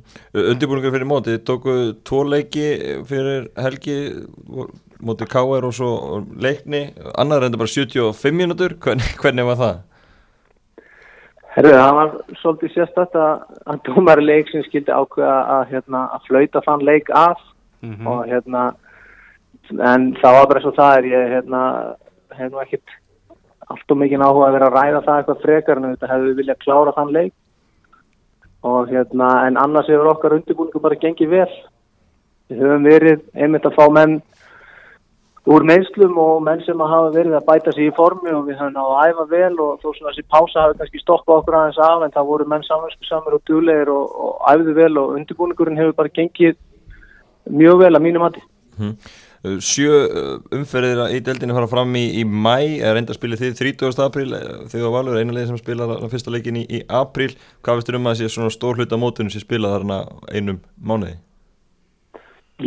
Undirbúningar 0.52 0.94
fyrir 0.94 1.10
móti 1.10 1.38
tóku 1.38 1.96
tvo 2.04 2.24
leiki 2.24 2.68
fyrir 3.06 3.50
helgi 3.58 3.98
móti 5.00 5.26
K.R. 5.26 5.66
og 5.66 5.74
svo 5.74 6.24
leikni, 6.36 6.90
annar 7.18 7.42
reynda 7.42 7.58
bara 7.58 7.68
75 7.68 8.36
minútur, 8.36 8.76
hvernig, 8.84 9.14
hvernig 9.22 9.46
var 9.46 9.60
það? 9.60 9.78
Herðu, 11.50 11.72
það 11.74 11.96
var 11.98 12.12
svolítið 12.42 12.74
sérstætt 12.76 13.16
að, 13.18 13.40
að 13.66 13.80
dómari 13.88 14.26
leik 14.26 14.52
sem 14.52 14.64
skildi 14.68 14.94
ákveða 14.94 15.38
að, 15.56 15.64
hérna, 15.72 16.04
að 16.16 16.28
flauta 16.28 16.62
þann 16.68 16.86
leik 16.86 17.10
af 17.16 17.42
mm 17.82 17.96
-hmm. 17.96 18.08
og 18.08 18.26
hérna 18.28 18.64
en 19.70 20.16
það 20.22 20.34
var 20.38 20.48
bara 20.48 20.68
og 20.68 20.76
það 20.76 20.98
er 20.98 21.04
ég 21.04 21.30
hérna 21.36 21.62
hef 22.38 22.52
nú 22.52 22.62
ekkert 22.62 22.96
allt 23.70 23.92
og 23.92 23.98
mikið 23.98 24.24
áhuga 24.26 24.48
að 24.48 24.56
vera 24.58 24.70
að 24.70 24.78
ræða 24.78 25.02
það 25.06 25.18
eitthvað 25.18 25.44
frekar 25.44 25.78
en 25.78 25.92
þetta 25.92 26.12
hefur 26.12 26.28
við 26.28 26.40
viljað 26.40 26.64
klára 26.64 26.96
þann 26.98 27.14
leik 27.18 27.34
og 28.64 28.90
hérna 28.90 29.28
en 29.48 29.58
annars 29.58 29.88
hefur 29.88 30.12
okkar 30.14 30.36
undirbúningu 30.38 30.82
bara 30.82 31.02
gengið 31.04 31.30
vel 31.30 31.52
við 32.50 32.64
höfum 32.64 32.88
verið 32.90 33.22
einmitt 33.36 33.68
að 33.70 33.78
fá 33.78 33.86
menn 33.94 34.22
úr 35.50 35.64
meðslum 35.66 36.18
og 36.22 36.42
menn 36.46 36.64
sem 36.66 36.82
að 36.82 36.92
hafa 36.94 37.12
verið 37.14 37.36
að 37.38 37.46
bæta 37.48 37.74
sig 37.76 37.90
í 37.90 37.96
formi 37.98 38.34
og 38.34 38.48
við 38.50 38.58
höfum 38.60 38.74
náðu 38.76 38.96
að 38.98 39.12
æfa 39.12 39.26
vel 39.34 39.54
og 39.66 39.84
þó 39.84 39.88
sem 39.94 40.10
þessi 40.10 40.26
pása 40.34 40.66
hafi 40.66 40.80
kannski 40.82 41.04
stoppað 41.04 41.42
okkur 41.42 41.60
aðeins 41.60 41.80
af 41.86 42.04
en 42.06 42.16
það 42.18 42.32
voru 42.32 42.50
menn 42.50 42.66
samverðskusamur 42.68 43.38
og 43.38 43.46
duglegir 43.50 43.94
og, 43.94 44.18
og 44.26 44.50
æfðu 44.52 44.76
vel 44.82 44.92
og 45.04 45.16
undirbúningurinn 45.20 45.80
hefur 45.80 45.96
bara 46.02 46.16
gengið 46.20 46.58
mjög 47.50 47.82
vel 47.84 47.96
að 47.96 48.06
mínum 48.06 48.28
hætti 48.28 48.46
hmm. 48.78 48.96
Sjö 49.40 50.02
umferðir 50.52 51.14
í 51.16 51.22
deldinu 51.24 51.56
fara 51.56 51.68
fram 51.72 51.94
í, 51.96 52.02
í 52.20 52.26
mæ 52.28 52.82
er 52.84 52.98
enda 53.00 53.14
að 53.14 53.22
spila 53.22 53.38
þið 53.40 53.54
30. 53.56 54.02
apríl 54.04 54.34
þið 54.68 54.84
á 54.84 54.92
Valur, 54.92 55.16
eina 55.16 55.32
leið 55.32 55.54
sem 55.54 55.62
spila 55.62 55.88
á 55.88 56.12
fyrsta 56.12 56.34
leikin 56.34 56.60
í, 56.60 56.66
í 56.68 56.82
apríl, 56.84 57.32
hvað 57.64 57.80
veistur 57.80 57.96
um 58.02 58.10
að 58.12 58.18
sé 58.20 58.28
svona 58.34 58.52
stór 58.52 58.76
hlut 58.76 58.92
á 58.92 59.00
mótunum 59.00 59.32
sem 59.32 59.40
spila 59.40 59.72
þarna 59.78 60.02
einum 60.28 60.60
mánuði? 60.76 61.16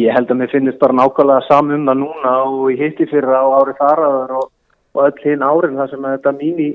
Ég 0.01 0.17
held 0.17 0.33
að 0.33 0.41
mér 0.41 0.53
finnist 0.55 0.81
bara 0.81 0.97
nákvæmlega 0.97 1.45
saman 1.45 1.83
um 1.83 1.91
það 1.91 2.01
núna 2.07 2.35
og 2.49 2.65
ég 2.73 2.81
hitti 2.87 3.11
fyrir 3.11 3.37
á 3.37 3.45
árið 3.53 3.81
þaraður 3.83 4.35
og, 4.39 4.49
og 4.97 5.05
öll 5.11 5.23
hinn 5.27 5.45
árin 5.45 5.77
þar 5.77 5.93
sem 5.93 6.09
þetta 6.09 6.37
mín 6.39 6.63
í 6.65 6.71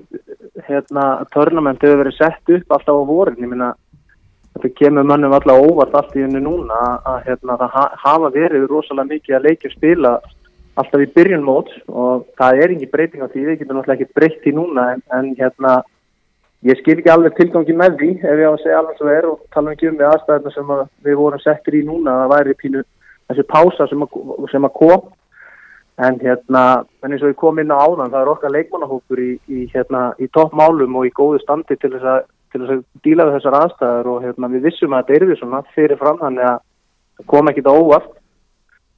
hérna, 0.67 1.07
törnament 1.33 1.81
hefur 1.81 2.03
verið 2.03 2.19
sett 2.19 2.53
upp 2.53 2.77
alltaf 2.77 3.01
á 3.01 3.09
vorin, 3.09 3.41
ég 3.41 3.49
minna 3.49 3.73
þetta 4.57 4.73
kemur 4.79 5.05
mönnum 5.05 5.35
alltaf 5.37 5.61
óvart 5.61 5.95
allt 5.95 6.15
í 6.17 6.23
hennu 6.25 6.41
núna 6.41 6.79
að 7.05 7.19
hérna, 7.27 7.57
það 7.61 7.93
hafa 8.03 8.31
verið 8.33 8.67
rosalega 8.71 9.11
mikið 9.13 9.37
að 9.37 9.47
leikja 9.47 9.73
spila 9.75 10.13
alltaf 10.77 11.03
í 11.03 11.11
byrjun 11.13 11.45
mót 11.45 11.69
og 11.87 12.25
það 12.37 12.63
er 12.63 12.73
ekki 12.73 12.89
breyting 12.91 13.23
á 13.25 13.29
því, 13.29 13.45
við 13.45 13.59
getum 13.61 13.77
náttúrulega 13.77 14.01
ekki 14.01 14.17
breytt 14.17 14.49
í 14.49 14.53
núna 14.57 14.87
en, 14.93 15.03
en 15.13 15.31
hérna 15.37 15.77
ég 16.65 16.79
skil 16.81 16.97
ekki 16.97 17.13
alveg 17.13 17.37
tilgangi 17.37 17.77
með 17.77 17.97
því 18.01 18.11
ef 18.17 18.41
ég 18.41 18.49
á 18.49 18.53
að 18.53 18.61
segja 18.63 18.81
alveg 18.81 18.99
svo 18.99 19.09
er 19.13 19.29
og 19.29 19.41
tala 19.53 19.73
ekki 19.73 19.89
um 19.91 19.99
við 19.99 20.09
aðstæðina 20.09 20.53
sem 20.53 20.73
að 20.75 20.83
við 21.05 21.19
vorum 21.21 21.43
settir 21.43 21.77
í 21.77 21.83
núna 21.85 22.17
það 22.23 22.33
væri 22.33 22.57
pínu 22.61 22.83
þessi 23.27 23.47
pása 23.51 23.87
sem 23.89 24.05
að, 24.05 24.19
sem 24.51 24.67
að 24.67 24.75
kom. 24.79 25.13
En 25.97 26.19
hérna, 26.21 26.63
en 27.01 27.13
eins 27.13 27.23
og 27.25 27.31
ég 27.31 27.39
kom 27.41 27.57
inn 27.57 27.73
á 27.73 27.81
áðan 27.81 28.11
það 28.13 28.19
er 28.19 28.29
okkar 28.29 28.51
leikmannahópur 28.53 29.17
í, 29.17 29.31
í, 29.49 29.63
hérna, 29.71 30.11
í 30.21 30.27
toppmálum 30.29 30.93
og 30.99 31.07
í 31.07 31.13
góðu 31.17 31.39
standi 31.41 31.73
til 31.73 31.89
þess 31.95 32.05
að 32.05 32.19
til 32.51 32.61
þess 32.61 32.73
að 32.75 32.85
díla 33.05 33.27
við 33.27 33.35
þessar 33.37 33.57
aðstæðar 33.61 34.09
og 34.11 34.23
hérna, 34.25 34.51
við 34.53 34.65
vissum 34.67 34.95
að 34.95 35.03
þetta 35.03 35.17
er 35.17 35.27
við 35.29 35.39
svona 35.41 35.61
fyrir 35.75 35.99
fram 35.99 36.17
þannig 36.21 36.47
að 36.47 36.57
það 37.17 37.29
kom 37.33 37.51
ekki 37.51 37.63
þetta 37.63 37.83
óvart. 37.83 38.15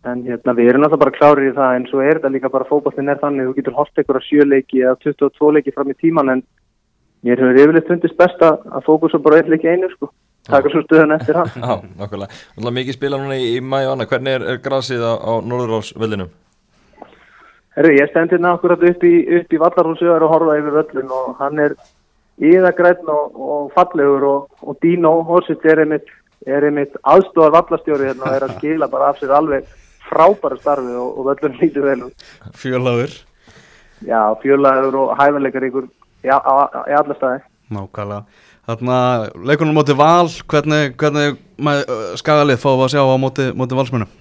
En 0.07 0.23
hérna, 0.23 0.55
við 0.55 0.71
erum 0.71 0.85
alltaf 0.87 1.01
bara 1.01 1.15
klárið 1.17 1.49
í 1.49 1.55
það 1.57 1.75
en 1.75 1.85
svo 1.89 2.01
er 2.05 2.19
þetta 2.19 2.33
líka 2.35 2.53
bara 2.53 2.69
fókballin 2.69 3.11
er 3.11 3.19
þannig 3.19 3.49
þú 3.49 3.55
getur 3.57 3.77
hótt 3.79 3.99
ekkur 3.99 4.19
að 4.19 4.27
sjöleiki 4.29 4.83
eða 4.85 4.95
22 5.03 5.51
leiki 5.57 5.75
fram 5.75 5.91
í 5.91 5.97
tíman 5.99 6.33
en 6.35 6.43
mér 7.27 7.43
hefur 7.43 7.59
yfirleitt 7.65 7.91
fundist 7.91 8.19
best 8.19 8.43
að 8.47 8.83
fókusa 8.85 9.19
bara 9.19 9.41
eitt 9.41 9.51
leiki 9.51 9.67
einu 9.67 9.91
sko. 9.91 10.11
Taka 10.47 10.71
svo 10.71 10.81
stöðun 10.85 11.17
eftir 11.17 11.35
hann. 11.35 11.51
Já, 11.59 11.73
nákvæmlega. 11.99 12.31
Náttúrulega 12.31 12.77
mikið 12.79 12.95
spila 12.95 13.19
núna 13.19 13.35
í, 13.35 13.49
í 13.57 13.59
mæ 13.59 13.81
og 13.81 13.95
annað, 13.97 14.11
hvernig 14.13 14.37
er, 14.37 14.45
er 14.53 14.61
grasið 14.63 15.03
á, 15.03 15.13
á 15.19 15.31
Norðurálsvöldinum? 15.43 16.31
Herru, 17.75 17.91
ég 17.95 18.09
stend 18.11 18.33
hérna 18.33 18.55
okkur 18.55 18.77
upp 18.77 19.03
í, 19.07 19.13
í 19.39 19.59
Vallarhúsöður 19.61 20.25
og 20.25 20.33
horfa 20.33 20.57
yfir 20.59 20.77
völlin 20.79 21.11
og 21.15 21.35
hann 21.39 21.61
er 21.63 21.75
íðagrætn 22.39 23.11
og, 23.11 23.35
og 23.35 23.71
fallegur 23.75 24.25
og, 24.27 24.47
og 24.63 24.77
Dino 24.83 25.19
Horsett 25.27 25.65
er 25.67 25.83
einmitt, 25.83 26.09
einmitt 26.47 26.95
aðstofar 27.03 27.55
vallastjóri 27.57 28.09
hérna 28.09 28.27
og 28.27 28.35
er 28.35 28.47
að 28.47 28.57
skila 28.57 28.89
bara 28.91 29.11
af 29.11 29.19
sér 29.19 29.35
alveg 29.35 29.67
frábæra 30.09 30.59
starfi 30.59 30.95
og, 30.95 31.17
og 31.19 31.29
völlun 31.29 31.57
lítið 31.59 31.89
vel. 31.89 32.05
Fjölaður 32.57 33.17
Já, 34.07 34.21
fjölaður 34.39 34.95
og 35.01 35.17
hæfileikar 35.19 35.65
ykkur 35.67 35.89
í, 36.23 36.29
alla 36.31 37.17
staði. 37.17 37.43
Nákvæmlega 37.69 38.23
Þarna, 38.69 38.95
leikunum 39.49 39.79
móti 39.79 39.95
val 39.97 40.29
hvernig, 40.51 40.93
hvernig 41.01 41.39
skagalið 42.21 42.59
fáum 42.61 42.77
við 42.77 42.85
að 42.85 42.91
sjá 42.93 43.01
á 43.01 43.17
móti, 43.17 43.47
móti 43.57 43.77
valsmunum 43.77 44.11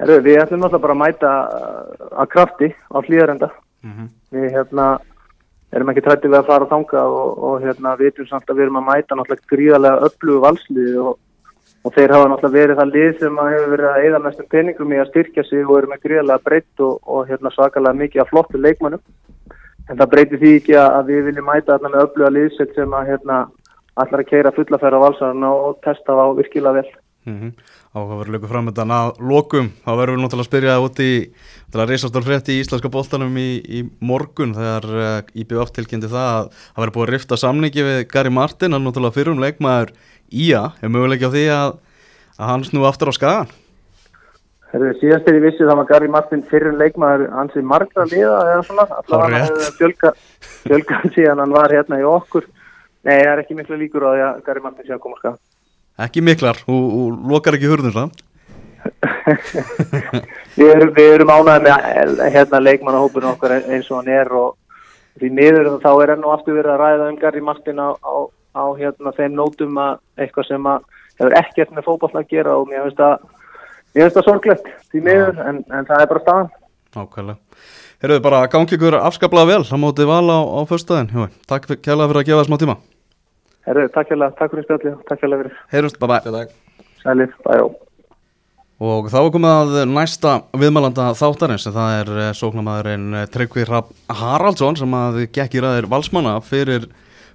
Herru, 0.00 0.16
við 0.24 0.38
ætlum 0.40 0.62
náttúrulega 0.62 0.84
bara 0.86 0.94
að 0.94 1.00
mæta 1.02 1.30
að 2.22 2.28
krafti 2.32 2.68
á 2.72 2.98
hlýðarenda. 3.04 3.50
mm 3.84 3.92
-hmm. 3.92 4.08
Við 4.32 4.52
hérna 4.54 4.86
erum 5.74 5.90
ekki 5.92 6.04
trættið 6.04 6.32
við 6.32 6.38
að 6.40 6.48
fara 6.50 6.66
að 6.66 6.72
þanga 6.74 7.02
og, 7.06 7.42
og 7.48 7.64
hérna 7.64 7.96
vitum 8.00 8.28
samt 8.28 8.48
að 8.50 8.58
við 8.58 8.66
erum 8.66 8.78
að 8.80 8.88
mæta 8.88 9.18
náttúrulega 9.18 9.52
gríðarlega 9.52 10.08
öllugu 10.08 10.40
valslið 10.44 10.96
og, 11.04 11.12
og 11.84 11.94
þeir 11.96 12.14
hafa 12.16 12.30
náttúrulega 12.32 12.58
verið 12.58 12.80
það 12.80 12.94
lið 12.96 13.12
sem 13.20 13.40
að 13.42 13.52
hefur 13.54 13.74
verið 13.74 13.90
að 13.90 14.06
eða 14.08 14.22
mestum 14.26 14.50
peningum 14.54 14.94
í 14.94 15.00
að 15.00 15.10
styrkja 15.12 15.46
sig 15.46 15.62
og 15.66 15.78
eru 15.78 15.92
með 15.92 16.02
gríðarlega 16.06 16.46
breytt 16.48 16.84
og, 16.86 16.98
og 17.06 17.30
hérna 17.30 17.54
svakalega 17.54 18.00
mikið 18.02 18.24
af 18.24 18.32
flottu 18.34 18.60
leikmannum. 18.60 19.04
En 19.90 19.98
það 19.98 20.10
breytir 20.10 20.42
því 20.42 20.52
ekki 20.58 20.76
að 20.78 21.08
við 21.10 21.24
viljum 21.28 21.48
mæta 21.50 21.76
þarna 21.76 21.92
með 21.94 22.04
ölluga 22.06 22.34
liðsett 22.34 22.74
sem 22.78 22.92
að 22.94 23.08
hérna 23.10 23.38
allar 24.00 24.22
að 24.22 24.28
keira 24.30 24.54
fullafæra 24.54 25.00
valsarna 25.02 25.50
og 25.50 25.80
testa 25.86 26.14
á 26.14 26.26
virkilega 26.34 26.80
vel. 26.80 26.90
Mm 27.26 27.38
-hmm. 27.38 27.52
Áhugaverður 27.90 28.36
leikur 28.36 28.50
framöndan 28.52 28.92
að 28.94 29.16
lokum. 29.26 29.72
Þá 29.82 29.90
verðum 29.98 30.20
við 30.20 30.22
náttúrulega 30.22 30.44
að 30.44 30.48
spyrja 30.48 30.74
út 30.78 31.00
í 31.02 31.12
til 31.74 31.80
að 31.82 31.90
reysastór 31.90 32.22
frétti 32.22 32.54
í 32.54 32.60
Íslenska 32.62 32.90
bóltanum 32.92 33.34
í, 33.42 33.48
í 33.66 33.80
morgun 34.06 34.54
þegar 34.54 34.86
uh, 34.94 35.32
IBF 35.42 35.72
tilkynnti 35.74 36.10
það 36.10 36.28
að 36.36 36.52
það 36.60 36.80
verður 36.84 36.94
búið 36.96 37.06
að 37.08 37.12
rifta 37.16 37.38
samningi 37.42 37.86
við 37.88 37.98
Gary 38.12 38.32
Martin, 38.34 38.76
hann 38.76 38.86
náttúrulega 38.86 39.16
fyrir 39.18 39.32
um 39.34 39.42
leikmaður 39.42 39.90
Ía, 40.30 40.62
er 40.78 40.94
möguleik 40.94 41.26
á 41.26 41.34
því 41.34 41.44
að, 41.50 41.74
að 42.38 42.52
hann 42.52 42.68
snú 42.68 42.86
aftur 42.86 43.10
á 43.10 43.14
skagan 43.18 43.52
Herðu, 44.70 44.94
síðast 45.00 45.26
er 45.26 45.40
ég 45.40 45.46
vissið 45.48 45.66
það 45.66 45.80
var 45.82 45.90
Gary 45.90 46.14
Martin 46.14 46.46
fyrir 46.46 46.70
um 46.70 46.78
leikmaður 46.78 47.26
hans 47.34 47.58
í 47.58 47.66
margra 47.66 48.06
liða 48.06 48.38
eða 48.52 48.64
svona, 48.70 48.86
allavega 49.00 49.26
hann 49.26 49.48
hefði 49.48 49.76
fjölga, 49.80 50.12
fjölga 50.62 51.00
síðan 51.16 51.42
hann 51.42 51.58
var 51.58 51.74
hérna 51.74 51.98
í 51.98 52.06
okkur. 52.06 52.46
Nei, 53.02 53.16
það 53.16 53.32
er 53.32 53.42
ekki 53.42 53.58
miklu 53.58 53.80
líkur 53.80 54.06
á 54.06 54.10
því 54.12 54.26
að 54.28 54.44
Gary 54.46 54.62
Martin 54.62 54.86
sé 54.86 54.94
að 54.94 55.02
koma 55.02 55.18
á 55.18 55.20
skagan 55.24 55.40
Ekki 56.00 56.22
miklar, 56.24 56.60
og 56.70 57.16
lokar 57.28 57.56
ekki 57.58 57.70
hurðum 57.70 57.94
samt. 57.96 58.22
Við 60.56 60.70
erum, 60.72 60.92
við 60.96 61.14
erum 61.14 61.30
ánæðið 61.32 61.66
með 61.66 62.22
hérna 62.32 62.60
leikmannahópurinn 62.64 63.32
okkar 63.34 63.58
eins 63.58 63.90
og 63.90 64.00
hann 64.00 64.12
er 64.14 64.30
og 64.32 64.54
því 65.20 65.30
miður 65.36 65.68
þá 65.82 65.90
er 65.92 66.12
enn 66.14 66.24
og 66.24 66.34
aftur 66.34 66.56
verið 66.56 66.72
að 66.74 66.80
ræða 66.80 67.08
um 67.10 67.18
Gary 67.20 67.42
Martin 67.44 67.82
á, 67.82 67.88
á, 68.00 68.14
á 68.56 68.64
hérna 68.78 69.12
þeim 69.18 69.36
nótum 69.36 69.76
að 69.80 70.00
eitthvað 70.20 70.48
sem 70.48 70.70
að 70.70 70.86
hefur 71.20 71.36
ekkert 71.42 71.74
með 71.76 71.86
fókball 71.88 72.22
að 72.22 72.30
gera 72.32 72.56
og 72.56 72.70
mér 72.70 72.86
finnst 72.86 73.02
það 73.02 73.26
mér 73.92 74.06
finnst 74.06 74.18
það 74.18 74.28
sorglegt 74.30 74.72
því 74.88 75.04
miður 75.10 75.42
en, 75.44 75.60
en 75.68 75.90
það 75.90 76.04
er 76.04 76.12
bara 76.14 76.24
staðan. 76.24 76.50
Ákvæmlega 76.96 77.38
Herruðu 78.00 78.24
bara 78.24 78.46
gangi 78.48 78.78
ykkur 78.78 78.96
afskaplega 78.96 79.50
vel 79.50 79.66
það 79.68 79.82
mótið 79.84 80.08
val 80.08 80.24
á, 80.32 80.40
á 80.40 80.60
förstæðin 80.70 81.28
Takk 81.50 81.68
kærlega 81.84 82.08
fyrir 82.08 82.22
að 82.22 82.30
gefa 82.30 82.40
það 82.40 82.48
smá 82.48 82.60
tíma 82.64 82.80
Herruðu, 83.70 83.90
takk 83.94 84.08
kærlega, 84.10 84.34
takk 84.34 84.50
fyrir 84.50 84.64
spjallið. 84.66 84.94
Takk 85.06 85.20
kærlega 85.22 85.44
fyrir. 85.44 85.58
Heyrjumst, 85.70 85.98
bye 86.02 86.08
bye 86.10 86.46
Sælir, 87.04 87.34
bye 87.44 87.68
Og 88.80 89.10
þá 89.12 89.18
er 89.20 89.28
komið 89.34 89.50
að 89.52 89.90
næsta 89.92 90.32
viðmælanda 90.56 91.10
þáttarins 91.18 91.66
það 91.68 91.96
er 91.98 92.10
sóknamaðurinn 92.34 93.18
Tryggvi 93.30 93.66
Rapp 93.68 93.92
Haraldsson 94.08 94.78
sem 94.80 94.96
að 94.96 95.20
gekk 95.36 95.58
í 95.58 95.62
ræðir 95.62 95.88
valsmanna 95.92 96.32
fyrir, 96.40 96.88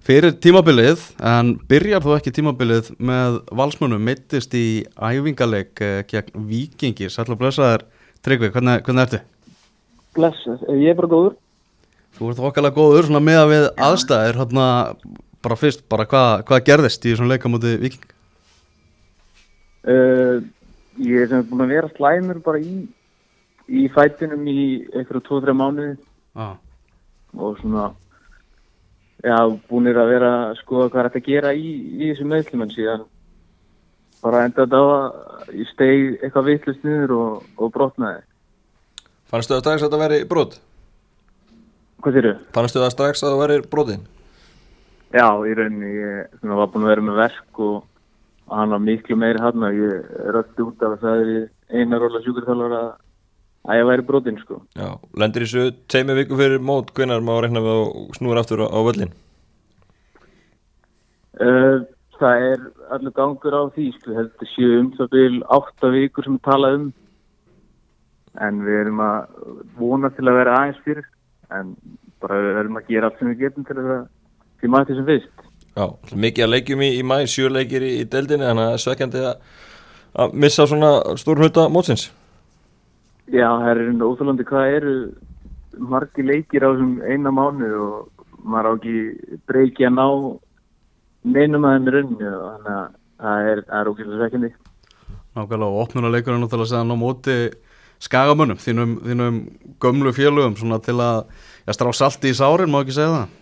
fyrir 0.03 0.33
tímabilið 0.41 1.05
en 1.21 1.53
byrjar 1.69 2.03
þó 2.03 2.15
ekki 2.17 2.33
tímabilið 2.39 2.89
með 2.97 3.39
valsmunum 3.61 4.01
mittist 4.09 4.57
í 4.57 4.83
æfingaleg 4.97 5.85
gegn 6.09 6.49
vikingi 6.49 7.11
Sætla 7.13 7.37
blessaður 7.39 7.85
Tryggvi, 8.25 8.49
hvernig, 8.49 8.81
hvernig 8.83 9.05
ertu? 9.05 9.21
Blessaður, 10.17 10.79
ég 10.81 10.95
er 10.95 10.99
bara 10.99 11.13
góður. 11.13 11.39
Þú 12.15 12.31
ert 12.31 12.45
okkarlega 12.47 12.79
góður 12.79 13.09
svona 13.09 13.21
með 13.21 13.41
að 13.41 13.49
við 13.51 13.65
aðstæðir 13.85 14.37
hérna 14.39 14.67
bara 15.45 15.59
fyrst, 15.59 15.85
bara 15.91 16.07
hvað 16.09 16.43
hva 16.49 16.61
gerðist 16.65 17.05
í 17.05 17.15
svona 17.15 17.35
leika 17.35 17.51
mútið 17.51 17.79
viking? 17.85 18.11
Uh, 19.85 20.41
ég 20.97 21.25
er 21.25 21.29
sem 21.29 21.45
búin 21.45 21.65
að 21.67 21.75
vera 21.75 21.91
slæmur 21.93 22.41
bara 22.45 22.61
í 22.61 22.85
í 23.65 23.87
fætinum 23.93 24.45
í 24.49 24.85
eitthvað 24.93 25.25
2-3 25.29 25.55
mánuði 25.57 25.95
ah. 26.37 26.55
og 27.33 27.57
svona 27.61 27.89
já, 29.25 29.37
búinir 29.69 29.97
að 29.97 30.11
vera 30.13 30.31
að 30.49 30.59
skoða 30.61 30.91
hvað 30.91 31.01
er 31.01 31.09
þetta 31.09 31.21
að 31.23 31.29
gera 31.31 31.53
í, 31.57 31.73
í 31.97 32.11
þessum 32.11 32.31
meðlum 32.33 32.65
en 32.65 32.73
síðan 32.75 33.05
bara 34.21 34.45
enda 34.45 34.65
þetta 34.65 34.81
á 34.81 34.85
að 34.85 35.53
ég 35.57 35.71
steg 35.73 36.05
eitthvað 36.21 36.49
vittlust 36.51 36.85
niður 36.85 37.15
og, 37.17 37.51
og 37.57 37.73
brotnaði 37.73 38.23
Fannstu 39.25 39.55
það 39.55 39.63
strax 39.63 39.81
að 39.81 39.87
þetta 39.87 40.01
veri 40.03 40.19
brot? 40.29 40.59
Hvað 42.05 42.19
þýrðu? 42.19 42.35
Fannstu 42.53 42.81
það 42.83 42.91
strax 42.93 43.23
að 43.23 43.31
það 43.33 43.41
veri 43.41 43.63
brotin? 43.71 44.03
Já, 45.13 45.27
í 45.45 45.53
rauninni 45.57 45.91
ég 45.95 46.39
svona, 46.39 46.57
var 46.62 46.71
búin 46.74 46.88
að 46.88 46.93
vera 46.95 47.05
með 47.05 47.19
verk 47.21 47.59
og 47.65 47.83
og 48.45 48.57
hann 48.59 48.69
var 48.69 48.81
miklu 48.83 49.17
meiri 49.17 49.41
hann 49.41 49.63
og 49.65 49.74
ég 49.74 50.09
rötti 50.35 50.62
út 50.65 50.83
af 50.85 50.95
að 50.95 51.01
það 51.01 51.21
er 51.24 51.79
einar 51.79 52.03
róla 52.03 52.21
sjúkurþálar 52.21 52.75
að 52.77 52.89
að 53.65 53.79
ég 53.79 53.88
væri 53.89 54.05
brotinn 54.05 54.41
sko 54.41 54.59
Já, 54.77 54.89
lendir 55.17 55.45
þessu 55.45 55.63
teimi 55.89 56.17
viku 56.19 56.38
fyrir 56.38 56.62
mót 56.62 56.91
hvenar 56.93 57.24
má 57.25 57.33
reyna 57.41 57.63
við 57.65 57.79
að 57.79 57.88
snúra 58.19 58.43
aftur 58.43 58.62
á, 58.62 58.67
á 58.69 58.79
völlin? 58.85 59.13
uh, 61.41 61.81
Það 62.15 62.43
er 62.47 62.62
allur 62.95 63.12
gangur 63.12 63.57
á 63.57 63.63
því 63.75 63.89
sko, 63.97 64.13
heldur 64.15 64.51
séu 64.53 64.77
um 64.79 64.91
það 64.95 65.09
byrjum 65.15 65.41
átta 65.57 65.89
vikur 65.91 66.27
sem 66.27 66.38
við 66.38 66.45
tala 66.45 66.69
um 66.77 66.85
en 68.45 68.62
við 68.67 68.77
erum 68.83 69.01
að 69.03 69.41
vona 69.79 70.12
til 70.13 70.27
að 70.27 70.38
vera 70.38 70.59
aðeins 70.59 70.85
fyrir 70.85 71.09
en 71.55 71.74
bara 72.21 72.39
við 72.45 72.62
erum 72.62 72.79
að 72.79 72.88
gera 72.93 73.09
allt 73.09 73.19
sem 73.19 73.31
við 73.33 73.43
getum 73.47 73.67
til 73.67 73.79
að 73.81 73.91
því 74.62 74.71
maður 74.71 74.91
til 74.91 75.00
sem 75.00 75.09
fyrst 75.09 75.35
Já, 75.75 75.89
mikið 76.15 76.45
að 76.45 76.51
leikjum 76.53 76.81
í, 76.85 76.89
í 76.95 77.03
mæ, 77.03 77.17
sjö 77.27 77.50
leikir 77.51 77.83
í, 77.83 77.89
í 78.00 78.03
deldinni, 78.07 78.47
þannig 78.47 78.63
að 78.63 78.69
það 78.69 78.77
er 78.77 78.83
svekkjandi 78.83 79.24
að, 79.27 79.57
að 80.24 80.38
missa 80.45 80.65
svona 80.71 80.91
stór 81.19 81.41
hluta 81.43 81.65
mótsins. 81.67 82.05
Já, 83.27 83.50
það 83.50 83.71
er 83.74 83.81
óþálandi 84.05 84.47
hvað 84.47 84.75
eru 84.77 84.95
margi 85.91 86.24
leikir 86.24 86.63
á 86.63 86.71
þessum 86.71 86.95
eina 87.03 87.35
mánu 87.35 87.74
og 87.75 88.25
maður 88.47 88.71
á 88.71 88.74
ekki 88.77 89.38
breyki 89.51 89.89
að 89.89 89.97
ná 89.97 90.07
neinum 91.35 91.67
að 91.67 91.91
rauninu 91.97 92.31
og 92.31 92.47
þannig 92.53 92.74
að 92.77 92.89
það 93.25 93.51
er, 93.51 93.65
er 93.67 93.91
ókvæmlega 93.91 94.24
svekkjandi. 94.24 94.55
Nákvæmlega 95.35 95.71
og 95.74 95.81
opnunuleikur 95.83 96.38
er 96.38 96.43
náttúrulega 96.45 96.69
að 96.69 96.71
segja 96.71 96.88
ná 96.88 97.00
móti 97.03 97.39
skagamönnum, 98.05 98.63
þínum, 98.63 99.00
þínum 99.03 99.47
gömlu 99.83 100.15
félögum 100.15 100.55
svona 100.55 100.79
til 100.79 101.01
að 101.03 101.25
já, 101.65 101.75
strá 101.75 101.91
salti 101.91 102.31
í 102.31 102.38
sárin, 102.38 102.71
má 102.71 102.85
ekki 102.85 102.95
segja 102.95 103.17
það? 103.17 103.41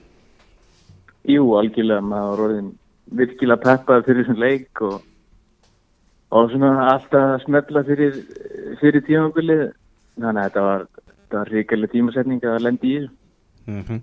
Jú, 1.23 1.43
algjörlega, 1.55 2.03
maður 2.03 2.45
orðin 2.47 2.69
virkilega 3.15 3.61
peppaði 3.63 4.05
fyrir 4.07 4.25
þessum 4.25 4.41
leik 4.41 4.81
og, 4.83 4.95
og 6.35 6.51
svona 6.51 6.71
alltaf 6.91 7.43
smetla 7.45 7.83
fyrir, 7.87 8.17
fyrir 8.81 9.03
tímabilið 9.07 9.65
þannig 10.19 10.39
að 10.41 10.47
þetta 10.47 10.63
var, 10.67 10.87
var 11.33 11.51
ríkilega 11.53 11.93
tímasetning 11.93 12.47
að 12.47 12.63
lendi 12.65 12.89
í 12.89 12.95
þessu. 13.01 13.13
Mm 13.63 13.83
-hmm. 13.87 14.01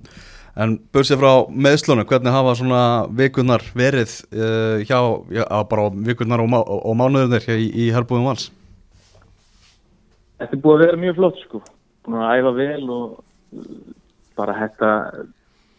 En 0.60 0.78
börsið 0.92 1.20
frá 1.20 1.32
meðslunum, 1.48 2.06
hvernig 2.08 2.32
hafa 2.34 2.54
svona 2.58 2.82
vikurnar 3.16 3.62
verið 3.74 4.16
uh, 4.34 4.80
hjá, 4.82 4.98
já, 5.30 5.44
bara 5.70 5.90
vikurnar 5.94 6.40
og, 6.40 6.48
má, 6.50 6.58
og 6.64 6.96
mánuðurnir 6.96 7.46
í, 7.54 7.68
í 7.84 7.90
Herbúðum 7.94 8.26
vals? 8.32 8.48
Þetta 10.40 10.56
er 10.56 10.62
búið 10.64 10.74
að 10.74 10.86
vera 10.86 11.02
mjög 11.04 11.14
flott 11.20 11.38
sko, 11.44 11.62
búin 12.04 12.18
að 12.24 12.32
æfa 12.40 12.52
vel 12.56 12.90
og 12.90 13.20
bara 14.40 14.56
þetta 14.56 14.90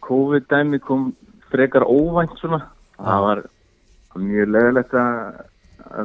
COVID-dæmi 0.06 0.80
kom 0.80 1.12
frekar 1.52 1.88
óvænt 1.88 2.36
svona. 2.40 2.62
Það 2.98 3.26
var 3.28 3.44
mjög 4.22 4.54
leðilegt 4.56 4.94
að 5.00 5.40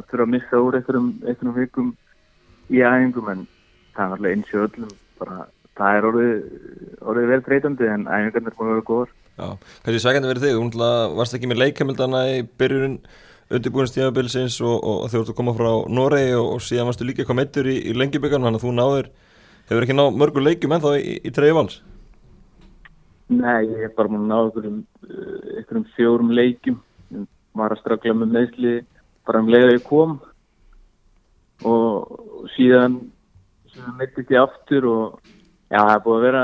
þurfa 0.09 0.25
að 0.25 0.33
missa 0.33 0.63
úr 0.63 0.79
einhverjum, 0.79 1.53
vikum 1.57 1.93
í 2.73 2.81
æfingum 2.81 3.29
en 3.33 3.45
það 3.95 4.09
var 4.11 4.19
alveg 4.19 4.35
eins 4.35 4.55
og 4.55 4.65
öllum. 4.67 4.97
Bara, 5.17 5.45
það 5.77 5.97
er 5.97 6.07
orðið, 6.09 6.35
orðið 7.01 7.31
vel 7.31 7.39
treytandi 7.45 7.89
en 7.91 8.05
æfingarnir 8.09 8.51
er 8.51 8.57
búin 8.57 8.69
að 8.69 8.75
vera 8.75 8.87
góður 8.89 9.15
Já, 9.37 9.49
kannski 9.85 10.01
sækandi 10.01 10.29
verið 10.31 10.45
þig, 10.47 10.55
þú 10.73 10.91
varst 11.19 11.35
ekki 11.37 11.49
með 11.51 11.59
leikamildana 11.61 12.21
í 12.33 12.37
byrjun 12.57 12.95
undirbúinstímabilsins 13.53 14.57
og, 14.65 14.75
og, 14.81 15.03
og 15.05 15.13
ert 15.13 15.29
að 15.31 15.37
koma 15.37 15.53
frá 15.55 15.69
Noregi 15.93 16.33
og, 16.35 16.47
og 16.55 16.63
síðan 16.65 16.89
varstu 16.89 17.05
líka 17.07 17.23
eitthvað 17.23 17.39
meittur 17.43 17.69
í, 17.69 17.75
í 17.85 17.93
lengjuböggarn 17.95 18.47
þannig 18.47 18.59
að 18.59 18.65
þú 18.65 18.73
náður, 18.75 19.11
hefur 19.69 19.85
ekki 19.85 19.97
náð 19.97 20.17
mörgur 20.17 20.45
leikum 20.47 20.73
en 20.73 20.83
þá 20.83 20.89
í, 20.97 21.13
í 21.21 21.33
treyju 21.35 21.59
vals 21.59 21.77
Nei, 23.27 23.65
ég 23.67 23.81
hef 23.83 23.95
bara 23.97 24.07
múin 24.07 24.23
að 24.23 24.29
ná 24.31 24.37
einhverjum, 24.45 24.77
einhverjum 25.57 25.85
fjórum 25.97 26.29
leikjum 26.31 26.77
var 27.57 27.73
að 27.75 27.81
strafla 27.81 28.13
með 28.15 28.29
meðsli 28.37 28.73
bara 29.27 29.41
um 29.43 29.49
leiða 29.51 29.73
ég 29.75 29.83
kom 29.83 30.13
og 31.67 32.47
síðan 32.55 32.95
síðan 33.73 33.97
meittist 33.99 34.31
ég 34.31 34.39
aftur 34.45 34.87
og 34.87 35.19
já, 35.67 35.79
það 35.81 35.93
er 35.97 36.03
búin 36.05 36.17
að 36.19 36.25
vera 36.27 36.43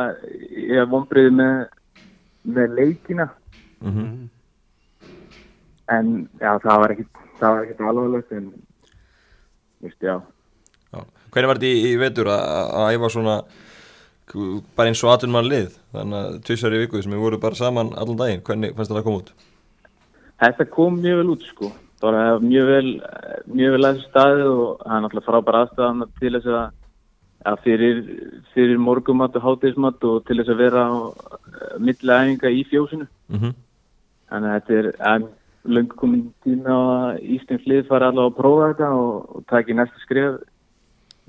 ég 0.51 0.81
hef 0.81 0.91
vonbreiði 0.91 1.33
með 1.39 1.55
með 2.57 2.75
leikina 2.79 3.29
Mhm. 3.83 4.29
en 5.91 6.07
já, 6.39 6.51
það 6.63 6.79
var 6.83 6.91
ekkit 6.93 7.17
það 7.39 7.49
var 7.55 7.63
ekkit 7.65 7.81
alvarlegt 7.87 8.31
en 8.31 8.45
veist, 9.83 9.99
já 10.01 10.15
Já. 10.93 10.99
Hvernig 11.33 11.47
var 11.49 11.57
þetta 11.57 11.71
í, 11.71 11.79
í 11.89 11.97
vetur 11.97 12.27
að, 12.29 12.43
að 12.77 12.91
æfa 12.97 13.09
svona 13.09 13.35
bara 14.31 14.89
eins 14.89 15.03
og 15.03 15.13
aðtunum 15.13 15.37
mann 15.37 15.49
lið. 15.51 15.77
Þannig 15.95 16.19
að 16.19 16.37
tvisar 16.47 16.75
í 16.75 16.83
viku 16.83 17.01
sem 17.03 17.15
við 17.15 17.23
vorum 17.23 17.41
bara 17.43 17.59
saman 17.59 17.93
allan 17.99 18.19
daginn, 18.19 18.43
hvernig 18.47 18.75
fannst 18.75 18.91
þetta 18.91 19.01
að 19.01 19.07
koma 19.07 19.23
út? 19.23 19.33
Þetta 20.43 20.69
kom 20.73 21.01
mjög 21.01 21.19
vel 21.21 21.33
út 21.33 21.49
sko. 21.49 21.71
Bara 22.03 22.23
mjög 22.43 22.71
vel 22.71 22.87
mjög 23.47 23.75
vel 23.75 23.83
aðeins 23.83 24.07
staðið 24.09 24.47
og 24.53 24.71
það 24.83 24.95
er 24.95 25.03
náttúrulega 25.03 25.27
frábæra 25.27 25.61
aðstæðan 25.65 26.07
til 26.19 26.33
þess 26.37 26.49
að 26.53 26.63
að 27.43 27.63
fyrir, 27.65 27.97
fyrir 28.53 28.79
morgumat 28.79 29.35
og 29.35 29.43
hátegismat 29.43 30.03
og 30.07 30.21
til 30.27 30.39
þess 30.39 30.51
að 30.53 30.61
vera 30.63 30.83
á 30.87 30.95
milli 31.83 32.15
æfinga 32.15 32.51
í 32.51 32.63
fjósinu. 32.69 33.07
Mm 33.27 33.39
-hmm. 33.39 33.55
þannig 34.29 34.49
að 34.49 34.59
þetta 34.69 35.09
er 35.11 35.25
löngu 35.63 35.95
komin 35.95 36.23
tíma 36.43 36.75
að 36.75 37.19
Íslands 37.35 37.67
lið 37.67 37.87
fara 37.87 38.09
allavega 38.11 38.31
að 38.31 38.39
prófa 38.39 38.69
þetta 38.71 38.89
og, 38.99 39.35
og 39.35 39.45
taki 39.47 39.73
næsta 39.73 39.99
skrif 40.03 40.39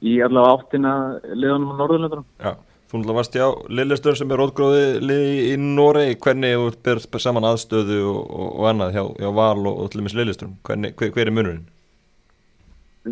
í 0.03 0.21
allavega 0.27 0.55
áttina 0.55 0.95
liðanum 1.35 1.75
á 1.75 1.79
Norðurlöndunum. 1.79 2.27
Já, 2.43 2.53
þú 2.95 3.01
náttúrulega 3.01 3.19
varst 3.19 3.37
hjá 3.37 3.47
Lillestur 3.75 4.17
sem 4.19 4.31
er 4.31 4.39
rótgróði 4.39 4.83
lið 5.03 5.25
í, 5.51 5.55
Noregi, 5.59 6.19
hvernig 6.23 6.55
þú 6.55 6.69
ber 6.87 7.23
saman 7.23 7.47
aðstöðu 7.49 8.01
og, 8.07 8.21
og, 8.23 8.49
og 8.61 8.69
annað 8.71 8.95
hjá, 8.95 9.03
hjá 9.19 9.31
Val 9.35 9.67
og, 9.67 9.81
og 9.83 9.91
til 9.91 10.01
dæmis 10.01 10.15
Lillestur, 10.15 10.53
hvernig, 10.69 10.95
hver, 11.01 11.11
hver 11.17 11.31
er 11.31 11.35
munurinn? 11.35 11.65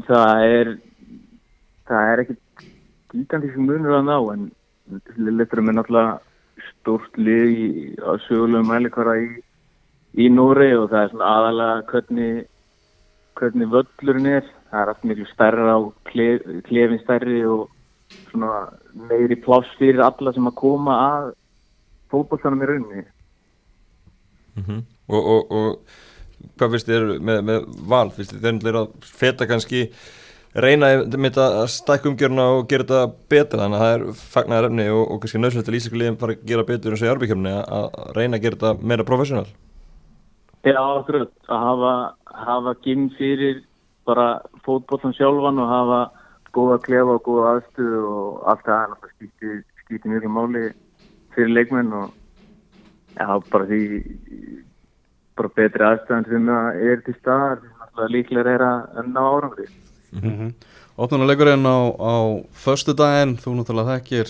það 0.07 0.45
er 0.49 0.71
það 1.91 2.13
er 2.13 2.23
ekkit 2.23 2.67
gigantísk 3.13 3.59
munur 3.61 3.99
að 3.99 4.07
ná 4.09 4.17
en 4.33 4.47
Lilleturum 5.19 5.69
er 5.73 5.77
náttúrulega 5.81 6.15
stórt 6.71 7.19
lið 7.19 7.51
í, 7.51 7.67
á 7.99 8.15
sögulegum 8.29 8.71
mælikvara 8.71 9.19
í, 9.19 9.29
í 10.15 10.31
Nóri 10.31 10.71
og 10.79 10.89
það 10.93 11.03
er 11.03 11.13
svona 11.13 11.35
aðalega 11.37 11.85
hvernig 11.91 12.49
hvernig 13.39 13.71
völlurinn 13.73 14.29
er. 14.39 14.49
Það 14.71 14.83
er 14.83 14.91
allt 14.93 15.07
miklu 15.09 15.29
stærra 15.31 15.77
og 15.77 15.93
klef, 16.09 16.45
klefin 16.69 17.01
stærri 17.03 17.43
og 17.49 17.71
svona 18.31 18.63
meiri 19.11 19.37
pláss 19.41 19.69
fyrir 19.79 20.03
alla 20.05 20.33
sem 20.35 20.49
að 20.49 20.59
koma 20.61 20.97
að 21.09 21.29
fótbolltanum 22.13 22.65
í 22.65 22.71
rauninni. 22.71 23.05
Mm 24.57 24.83
og, 25.13 25.23
og, 25.35 25.53
og 25.53 26.57
hvað 26.59 26.75
finnst 26.75 26.91
þér 26.91 27.07
með, 27.25 27.41
með 27.49 27.71
Val, 27.89 28.09
finnst 28.15 28.35
þér 28.35 28.61
þeir 28.63 28.79
að 28.83 28.93
feta 29.07 29.49
kannski 29.51 29.83
reyna 30.53 30.91
með 31.09 31.29
þetta 31.31 31.49
að 31.63 31.69
stækka 31.73 32.11
umgjörna 32.11 32.47
og 32.59 32.65
gera 32.71 32.87
þetta 32.87 33.29
betra? 33.33 33.65
Þannig 33.65 33.79
að 33.79 33.85
það 33.85 33.97
er 33.97 34.23
fagnar 34.37 34.69
efni 34.69 34.89
og, 34.93 35.03
og 35.03 35.21
kannski 35.23 35.43
nöðslega 35.43 35.69
til 35.69 35.77
ísækulegum 35.79 36.21
fara 36.21 36.37
að 36.37 36.47
gera 36.53 36.69
betur 36.69 36.95
eins 36.95 37.05
og 37.05 37.09
í 37.09 37.13
arbyggjumni 37.13 37.55
að 37.61 38.01
reyna 38.19 38.39
að 38.39 38.47
gera 38.47 38.59
þetta 38.61 38.91
meira 38.93 39.09
professional. 39.09 39.47
Já, 40.63 40.79
akkurat, 40.79 41.33
að 41.51 41.63
hafa, 41.67 41.93
hafa 42.47 42.75
ginn 42.85 43.09
fyrir 43.17 43.63
bara 44.07 44.27
fótbollan 44.67 45.15
sjálfan 45.17 45.63
og 45.63 45.71
hafa 45.71 46.03
góða 46.57 46.79
klefa 46.87 47.17
og 47.17 47.23
góða 47.27 47.55
aðstöðu 47.57 48.03
og 48.09 48.43
allt 48.53 48.67
það 48.67 48.79
er 48.79 48.91
náttúrulega 48.93 49.15
skýti, 49.17 49.55
skýti 49.85 50.13
mjög 50.13 50.29
máli 50.33 50.65
fyrir 51.35 51.55
leikmenn 51.57 51.97
og 51.97 52.13
já, 53.17 53.27
bara 53.53 53.69
því 53.71 53.81
bara 55.39 55.55
betri 55.57 55.89
aðstöðan 55.89 56.29
sem 56.29 56.53
það 56.53 56.87
er 56.91 57.03
til 57.07 57.17
staðar, 57.19 57.67
líklega 58.13 58.55
er 58.57 58.65
að 58.69 59.11
ná 59.13 59.21
árangri. 59.23 59.69
Mm 60.13 60.23
-hmm. 60.31 60.55
Opnuleikurinn 60.97 61.65
á, 61.65 61.79
á 61.97 62.15
förstu 62.53 62.93
daginn, 62.93 63.37
þú 63.37 63.57
náttúrulega 63.57 63.97
þekkir 63.97 64.29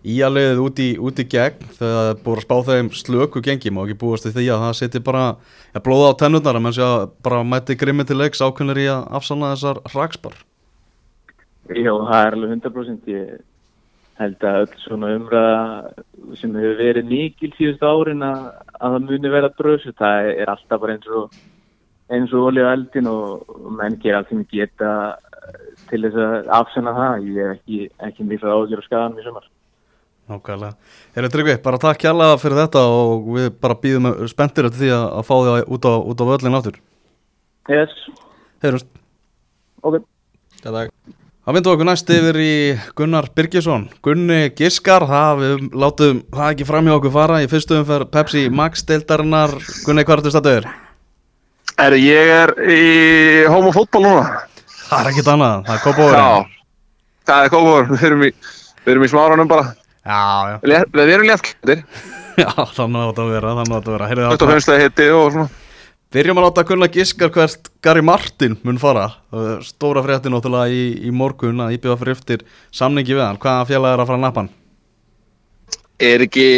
íaliðið 0.00 0.60
út 0.64 0.80
í, 0.80 0.88
út 0.96 1.18
í 1.20 1.26
gegn 1.28 1.66
þegar 1.76 1.96
það 1.96 2.10
er 2.10 2.20
búið 2.24 2.38
að 2.38 2.44
spá 2.46 2.56
þeim 2.70 2.90
slöku 2.90 3.42
gengi 3.44 3.70
má 3.70 3.82
ekki 3.84 3.98
búast 4.00 4.28
í 4.28 4.32
því 4.32 4.46
að 4.48 4.62
það 4.64 4.78
seti 4.78 5.02
bara 5.04 5.24
ja, 5.74 5.80
blóða 5.84 6.14
á 6.16 6.20
tennurnar 6.22 6.56
að 6.56 6.64
menn 6.64 6.76
sé 6.76 6.86
að 6.86 7.10
bara 7.22 7.42
mæti 7.44 7.76
grimmi 7.76 8.06
til 8.08 8.16
leiks 8.16 8.40
ákveðnir 8.40 8.80
í 8.80 8.86
að 8.88 9.04
afsalna 9.20 9.52
þessar 9.52 9.82
hrakspar 9.92 10.38
Já, 11.70 11.92
það 11.94 12.26
er 12.26 12.36
alveg 12.36 12.52
100% 12.56 13.10
ég 13.12 13.38
held 14.20 14.44
að 14.44 14.58
öll 14.64 14.80
svona 14.82 15.12
umræða 15.16 16.34
sem 16.40 16.56
hefur 16.58 16.80
verið 16.80 17.08
mikil 17.08 17.50
síðust 17.56 17.84
árin 17.86 18.24
að, 18.26 18.42
að 18.76 18.96
það 18.96 19.06
muni 19.06 19.32
vera 19.32 19.52
bröðs 19.56 19.86
það 19.96 20.30
er 20.34 20.52
alltaf 20.52 20.82
bara 20.82 20.96
eins 20.96 21.08
og 21.08 21.38
eins 22.10 22.34
og 22.34 22.50
olíu 22.50 22.66
eldin 22.68 23.08
og, 23.10 23.46
menn 23.78 23.96
gera 24.02 24.20
allt 24.20 24.32
sem 24.32 24.42
geta 24.50 24.90
til 25.88 26.02
þess 26.04 26.20
að 26.20 26.50
afsanna 26.58 26.94
það 26.96 27.30
ég 27.30 27.40
er 27.44 27.54
ekki, 27.54 27.80
ekki 28.08 28.26
mjög 28.26 28.46
ágjör 28.50 28.82
að 28.82 28.86
skaða 28.88 29.14
mér 29.14 29.28
sumar 29.28 29.48
Nákvæmlega. 30.30 30.76
Herri 31.16 31.28
Tryggvi, 31.32 31.56
bara 31.64 31.78
takk 31.82 31.98
kjalla 32.04 32.36
fyrir 32.38 32.60
þetta 32.60 32.82
og 32.86 33.24
við 33.34 33.48
bara 33.62 33.78
býðum 33.82 34.12
spenntir 34.30 34.68
eftir 34.68 34.84
því 34.84 34.90
að, 34.94 35.22
fá 35.26 35.32
því 35.40 35.54
út 35.74 35.88
á, 35.90 35.94
á 36.22 36.24
völlin 36.28 36.58
áttur. 36.60 36.76
Yes, 37.66 37.96
Heyrumst. 38.62 38.86
ok 39.82 39.98
Þetta 40.60 40.86
Það 41.50 41.56
vindu 41.56 41.70
okkur 41.72 41.86
næst 41.88 42.10
yfir 42.14 42.36
í 42.38 42.50
Gunnar 42.94 43.26
Birgisson. 43.34 43.88
Gunni 44.06 44.52
Giskar, 44.54 45.02
það 45.02 45.40
við 45.40 45.64
látum 45.82 46.20
það 46.30 46.50
ekki 46.52 46.66
fram 46.68 46.86
hjá 46.86 46.92
okkur 46.94 47.12
fara 47.16 47.40
í 47.42 47.48
fyrstu 47.50 47.74
umferð 47.80 48.06
Pepsi 48.14 48.42
Max 48.54 48.84
deildarinnar. 48.86 49.56
Gunni, 49.82 50.04
hvað 50.06 50.20
ertu 50.20 50.30
stættuður? 50.30 50.68
Er 51.82 51.96
ég 51.98 52.30
er 52.36 52.52
í 52.70 52.84
homofótból 53.50 54.04
núna? 54.04 54.22
Það 54.84 54.94
er 55.00 55.10
ekkit 55.10 55.32
annað, 55.34 55.66
það 55.66 55.74
er 55.74 55.82
kópáður. 55.88 56.14
Já, 56.20 56.70
það 57.32 57.42
er 57.48 57.52
kópáður, 57.56 57.90
við 57.96 58.06
erum 58.12 58.24
í, 58.28 58.32
í 59.08 59.10
smáranum 59.16 59.50
bara. 59.50 59.66
Já, 60.06 60.22
já. 60.52 60.56
Við 60.94 61.14
erum 61.16 61.28
léttklættir, 61.32 61.82
Já, 62.44 62.50
þannig 62.78 63.10
að 63.10 63.34
vera, 63.34 63.56
þannig 63.58 63.80
átt 63.80 63.90
að 63.90 63.98
vera. 63.98 64.12
Heyrðu, 64.12 64.30
þetta 64.36 64.52
finnst 64.54 64.70
það 64.70 64.84
hitti 64.84 65.10
og 65.18 65.34
svona. 65.34 65.50
Byrjum 66.10 66.40
að 66.40 66.46
láta 66.48 66.62
Gunnar 66.66 66.90
Giskar 66.90 67.30
hvert 67.30 67.68
Gary 67.86 68.00
Martin 68.02 68.56
mun 68.66 68.80
fara. 68.82 69.04
Stóra 69.62 70.02
fréttin 70.02 70.34
náttúrulega 70.34 70.66
í, 70.74 71.06
í 71.06 71.12
morgun 71.14 71.62
að 71.62 71.76
íbjöða 71.76 72.00
fyrir 72.00 72.16
eftir 72.16 72.42
samningi 72.74 73.14
við 73.14 73.22
hann. 73.22 73.38
Hvaða 73.38 73.68
félag 73.68 73.94
er 73.94 74.02
að 74.02 74.10
fara 74.10 74.18
að 74.18 74.24
nappa 74.24 74.42
hann? 74.42 74.50
Er 76.02 76.24
ekki, 76.26 76.48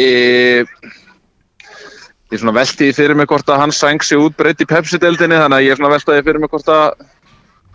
ég 0.65 2.33
er 2.33 2.41
svona 2.41 2.55
veltiði 2.57 2.97
fyrir 2.97 3.21
mig 3.21 3.29
hvort 3.29 3.53
að 3.53 3.61
hann 3.61 3.77
sæng 3.77 4.01
sig 4.01 4.17
út 4.17 4.33
breytt 4.39 4.65
í 4.65 4.69
Pepsi-deldinni, 4.73 5.37
þannig 5.37 5.59
að 5.59 5.65
ég 5.67 5.75
er 5.75 5.83
svona 5.83 5.93
veltiði 5.93 6.25
fyrir 6.25 6.41
mig 6.41 6.53
hvort 6.55 6.73
að, 6.73 7.07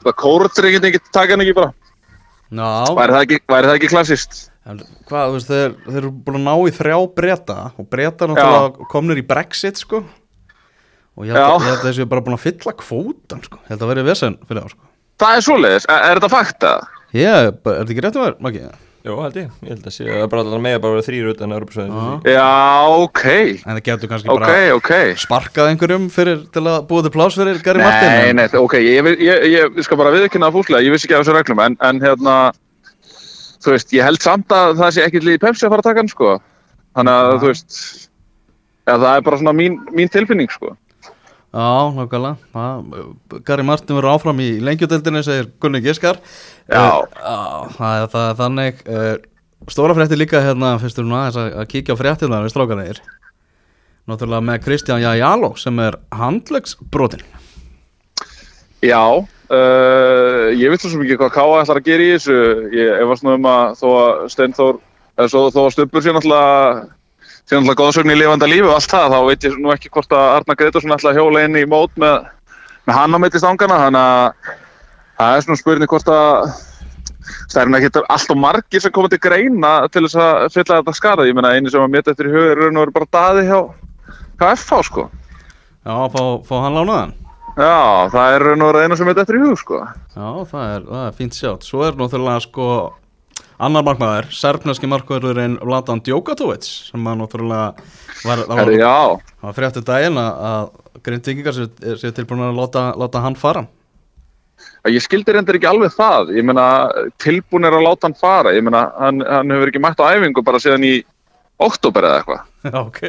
hvað 0.02 0.20
kóruður 0.26 0.70
ekki 0.72 0.84
ekki 0.90 1.04
taka 1.14 1.36
hann 1.36 1.46
ekki 1.46 1.58
bara. 1.62 1.74
Já, 2.48 2.70
Væri 2.98 3.12
það 3.20 3.24
ekki, 3.28 3.44
væri 3.54 3.70
það 3.70 3.78
ekki 3.78 3.94
klassist? 3.94 4.46
En 4.66 4.82
hvað, 5.06 5.28
þú 5.28 5.34
veist, 5.38 5.54
þeir, 5.54 5.82
þeir 5.86 6.02
eru 6.02 6.16
búin 6.26 6.40
að 6.40 6.48
ná 6.48 6.54
í 6.58 6.78
þrjá 6.82 6.96
breyta 7.20 7.64
og 7.78 7.86
breyta 7.92 8.26
náttúrulega 8.26 8.88
komnir 8.90 9.22
í 9.22 9.30
Brexit, 9.30 9.78
sko 9.78 10.02
og 11.18 11.26
ég 11.26 11.34
held, 11.34 11.42
Já. 11.42 11.54
að, 11.58 11.70
að 11.74 11.86
þessu 11.88 12.08
bara 12.10 12.22
búin 12.26 12.38
að 12.38 12.44
fylla 12.46 12.74
kvótan, 12.78 13.40
sko 13.46 13.58
ég 13.64 13.72
held 13.74 13.84
að 13.86 13.90
verið 13.94 14.10
vesen 14.12 14.38
fyrir 14.48 14.64
það, 14.64 14.74
sko 14.76 14.84
Það 15.18 15.36
er 15.36 15.48
svoleiðis, 15.48 15.86
er, 15.90 16.04
er 16.06 16.18
þetta 16.20 16.28
fakta? 16.30 16.74
Ég, 17.16 17.48
er 17.48 17.56
þetta 17.64 17.90
ekki 17.90 18.04
rétt 18.04 18.18
um 18.20 18.28
þér, 18.28 18.36
Maggi? 18.46 18.68
Jó, 19.08 19.14
held 19.22 19.36
ég, 19.38 19.50
ég 19.64 19.70
held 19.72 19.86
að 19.88 19.94
sé 19.94 20.06
að 20.10 20.24
bara 20.30 20.42
allar 20.44 20.62
mega 20.62 20.80
bara 20.82 20.96
vera 20.98 21.06
þrýr 21.06 21.28
utan 21.32 21.54
Europasvæðinu 21.54 22.00
Já. 22.28 22.34
Já, 22.34 22.46
ok, 23.02 23.22
En 23.64 23.76
það 23.78 23.82
getur 23.88 24.10
kannski 24.10 24.30
ok, 24.34 24.42
bara 24.42 24.74
ok. 24.76 24.90
sparkað 25.22 25.70
einhverjum 25.72 26.08
fyrir, 26.12 26.40
til 26.54 26.62
að 26.66 26.78
búa 26.90 27.04
til 27.06 27.12
plás 27.14 27.38
fyrir 27.38 27.60
Gary 27.64 27.82
Martin 27.82 28.10
Nei, 28.10 28.32
nei, 28.40 28.46
ok, 28.58 28.74
ég, 28.84 29.10
ég, 29.22 29.46
ég, 29.54 29.78
ég 29.78 29.86
skal 29.86 30.00
bara 30.02 30.12
viðkynna 30.14 30.50
það 30.50 30.58
fúslega, 30.58 30.82
ég 30.84 30.94
vissi 30.94 31.08
ekki 31.08 31.16
af 31.16 31.22
þessu 31.24 31.36
reglum, 31.38 31.62
en, 31.64 31.78
en 31.88 32.02
hérna, 32.04 32.34
þú 33.64 33.74
veist, 33.76 33.94
ég 33.96 34.06
held 34.10 34.22
samt 34.26 34.54
að 34.58 34.74
það 34.82 34.92
sé 34.98 35.06
ekkert 35.06 35.28
liðið 35.30 35.44
Pepsi 35.46 35.66
að 35.66 35.74
fara 35.76 35.84
að 35.86 35.88
taka 35.88 36.02
hann, 36.02 36.12
sko. 36.12 36.34
Þannig 36.98 37.14
að, 37.22 37.30
Já. 37.30 37.38
þú 37.38 37.52
veist, 37.52 37.80
ja, 38.90 38.98
það 38.98 39.10
er 39.14 39.26
bara 39.30 39.40
svona 39.44 39.56
mín, 39.62 39.80
mín 39.94 40.12
tilfinning, 40.12 40.52
sko. 40.52 40.74
Já, 41.48 41.70
nákvæmlega. 41.96 43.40
Gary 43.48 43.64
Martin 43.64 43.96
verður 43.96 44.12
áfram 44.12 44.44
í 44.44 44.50
lengjudeldinni 44.60 45.24
segir 45.24 45.48
Gunni 45.62 45.80
Giskar. 45.80 46.20
Já. 46.68 47.00
Já, 47.16 47.40
það 47.78 48.06
það 48.12 48.32
þannig. 48.42 48.82
Uh, 48.84 49.16
Stóra 49.66 49.94
frétti 49.94 50.16
líka 50.16 50.40
hérna 50.40 50.76
fyrstur 50.78 51.04
núna 51.04 51.26
aðeins 51.26 51.38
að, 51.42 51.64
kíkja 51.72 51.96
á 51.98 52.00
fréttina 52.00 52.42
við 52.44 52.52
strákanir 52.54 53.00
Náttúrulega 54.08 54.44
með 54.46 54.60
Kristján 54.64 55.02
Jajalo 55.02 55.50
sem 55.58 55.80
er 55.82 55.98
handlegsbrotin 56.14 57.24
Já, 58.86 59.02
uh, 59.18 60.44
ég 60.54 60.70
veit 60.70 60.80
svo 60.80 60.92
sem 60.92 61.02
ekki 61.02 61.18
hvað 61.18 61.34
Káa 61.34 61.58
ætlar 61.64 61.80
að 61.80 61.88
gera 61.90 62.06
í 62.06 62.12
þessu, 62.14 62.36
ég 62.70 63.02
efast 63.02 63.26
nú 63.26 63.34
um 63.34 63.48
að 63.50 63.74
þó 63.80 63.88
að 63.90 64.20
Steinþór, 64.36 64.78
eða 65.18 65.32
svo, 65.32 65.40
þó 65.50 65.58
að 65.64 65.72
Stubbur 65.74 66.04
sé 66.04 66.14
náttúrulega, 66.14 66.84
sé 67.48 67.56
náttúrulega 67.56 67.80
góðsögn 67.80 68.12
í 68.12 68.16
lifanda 68.18 68.48
lífi 68.48 68.66
og 68.68 68.74
allt 68.76 68.92
það, 68.92 69.14
þá 69.14 69.20
veit 69.28 69.44
ég 69.46 69.54
nú 69.56 69.70
ekki 69.72 69.90
hvort 69.92 70.10
að 70.12 70.30
Arna 70.36 70.56
Gretarsson 70.58 70.96
ætla 70.96 71.12
að 71.14 71.20
hjóla 71.20 71.44
inn 71.46 71.56
í 71.56 71.64
mót 71.68 71.94
með, 71.96 72.26
með 72.84 72.98
hann 72.98 73.16
á 73.16 73.18
mitt 73.22 73.38
í 73.38 73.40
stangana, 73.40 73.78
þannig 73.86 74.02
að 74.02 74.50
það 75.18 75.36
er 75.36 75.46
svona 75.46 75.60
spurning 75.62 75.92
hvort 75.92 76.10
að 76.12 76.50
er 77.56 77.70
ekki 77.78 78.02
allt 78.04 78.34
og 78.34 78.40
margir 78.40 78.84
sem 78.84 78.92
komið 78.92 79.16
til 79.16 79.22
greina 79.24 79.72
til 79.92 80.04
þess 80.04 80.20
að 80.20 80.42
fylla 80.54 80.80
þetta 80.80 80.96
skara, 80.96 81.26
ég 81.28 81.36
meina 81.36 81.54
eini 81.56 81.72
sem 81.72 81.82
að 81.82 81.94
mitt 81.94 82.10
eftir 82.12 82.28
í 82.28 82.34
hug 82.34 82.50
er 82.52 82.60
raun 82.60 82.76
og 82.76 82.84
veru 82.84 82.96
bara 82.98 83.10
daði 83.16 83.46
hjá, 83.48 83.60
hjá 84.36 84.46
FH 84.52 84.82
sko. 84.90 85.08
Já, 85.88 85.96
fá, 86.12 86.22
fá 86.44 86.54
hann 86.66 86.76
lánaðan 86.76 87.16
Já, 87.58 88.08
það 88.12 88.34
er 88.34 88.44
raun 88.44 88.62
og 88.62 88.72
veru 88.72 88.84
eina 88.84 88.98
sem 88.98 89.08
mitt 89.08 89.20
eftir 89.24 89.40
í 89.40 89.44
hug 89.46 89.58
sko. 89.58 89.82
Já, 90.12 90.28
það 90.52 90.64
er, 90.76 90.88
það 90.92 91.04
er 91.06 91.16
fínt 91.16 91.38
sjátt 91.38 91.64
Svo 91.66 91.84
er 91.86 91.96
náttúrulega 91.96 92.44
sko 92.44 92.68
annar 93.58 93.86
markmaður, 93.86 94.28
serfneski 94.34 94.90
markmaðurinn 94.90 95.58
Vladan 95.62 96.02
Djokatovits 96.06 96.90
sem 96.90 97.08
að 97.10 97.18
náttúrulega 97.22 97.64
var, 98.26 98.44
var, 98.50 98.70
það 98.70 99.16
var 99.46 99.56
fréttu 99.56 99.82
daginn 99.86 100.20
að, 100.22 100.70
grindvíkingar 101.06 101.56
séu 101.56 101.98
sé 102.00 102.12
tilbúin 102.14 102.46
að 102.48 102.58
láta, 102.58 102.84
láta 102.98 103.22
hann 103.24 103.38
fara 103.38 103.66
ég 104.88 105.02
skildi 105.04 105.34
reyndar 105.34 105.58
ekki 105.58 105.68
alveg 105.68 105.92
það. 105.94 106.30
Ég 106.38 106.46
meina, 106.46 106.64
tilbúin 107.22 107.68
er 107.68 107.76
að 107.76 107.84
láta 107.84 108.08
hann 108.08 108.16
fara. 108.18 108.54
Ég 108.56 108.64
meina, 108.64 108.88
hann, 108.98 109.20
hann 109.26 109.52
hefur 109.52 109.70
ekki 109.70 109.82
mætt 109.84 110.00
á 110.00 110.10
æfingu 110.16 110.42
bara 110.46 110.60
síðan 110.62 110.86
í 110.88 110.94
oktober 111.62 112.08
eða 112.08 112.22
eitthvað. 112.22 112.46
Já, 112.64 112.78
ok 112.88 113.02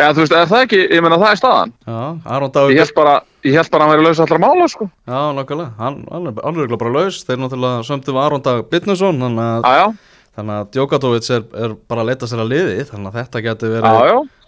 Eða 0.00 0.12
þú 0.16 0.22
veist, 0.22 0.34
er 0.34 0.48
það 0.48 0.62
ekki, 0.64 0.78
ég 0.88 1.02
meina, 1.04 1.18
það 1.20 1.30
er 1.30 1.40
staðan. 1.40 1.72
Já, 1.84 1.96
Aron 2.34 2.52
Dagur 2.54 2.72
Ég 2.72 2.80
held 2.80 2.94
bara, 2.96 3.14
ég 3.44 3.56
held 3.58 3.70
bara 3.72 3.84
að 3.84 3.90
hann 3.90 3.98
væri 3.98 4.06
laus 4.06 4.22
allra 4.24 4.38
mála, 4.40 4.68
sko. 4.72 4.86
Já, 5.10 5.18
nákvæmlega, 5.36 5.70
hann, 5.76 5.98
hann 6.08 6.30
er 6.30 6.40
alveg 6.50 6.76
bara 6.80 6.92
laus. 6.94 7.18
Þeir 7.28 7.40
náttúrulega 7.42 7.84
sömdu 7.84 8.14
við 8.16 8.22
Aron 8.24 8.44
Dag 8.46 8.62
Bitnusson 8.72 9.20
þannig 9.20 9.68
að, 9.68 10.00
þannig 10.38 10.56
að 10.56 10.70
Djokatovits 10.76 11.34
er, 11.36 11.44
er 11.52 11.76
bara 11.90 12.04
að 12.04 12.10
leta 12.14 12.30
sér 12.30 12.40
að 12.46 12.52
liði 12.54 12.86
þannig 12.88 13.10
að 13.10 13.18
þetta 13.20 13.44
getur 13.48 13.74
verið 13.76 13.92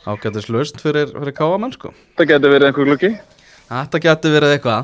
ágætis 0.02 0.48
laust 0.50 0.80
fyrir, 0.82 1.12
fyrir 1.12 1.36
káamenn 1.36 1.76
sko. 1.76 1.92
Það 2.16 2.30
getur 2.32 2.54
verið 2.56 2.70
einhver 2.70 2.88
gluggi. 2.88 3.12
Þetta 3.68 4.02
getur 4.08 4.36
verið 4.38 4.56
eitthvað. 4.56 4.82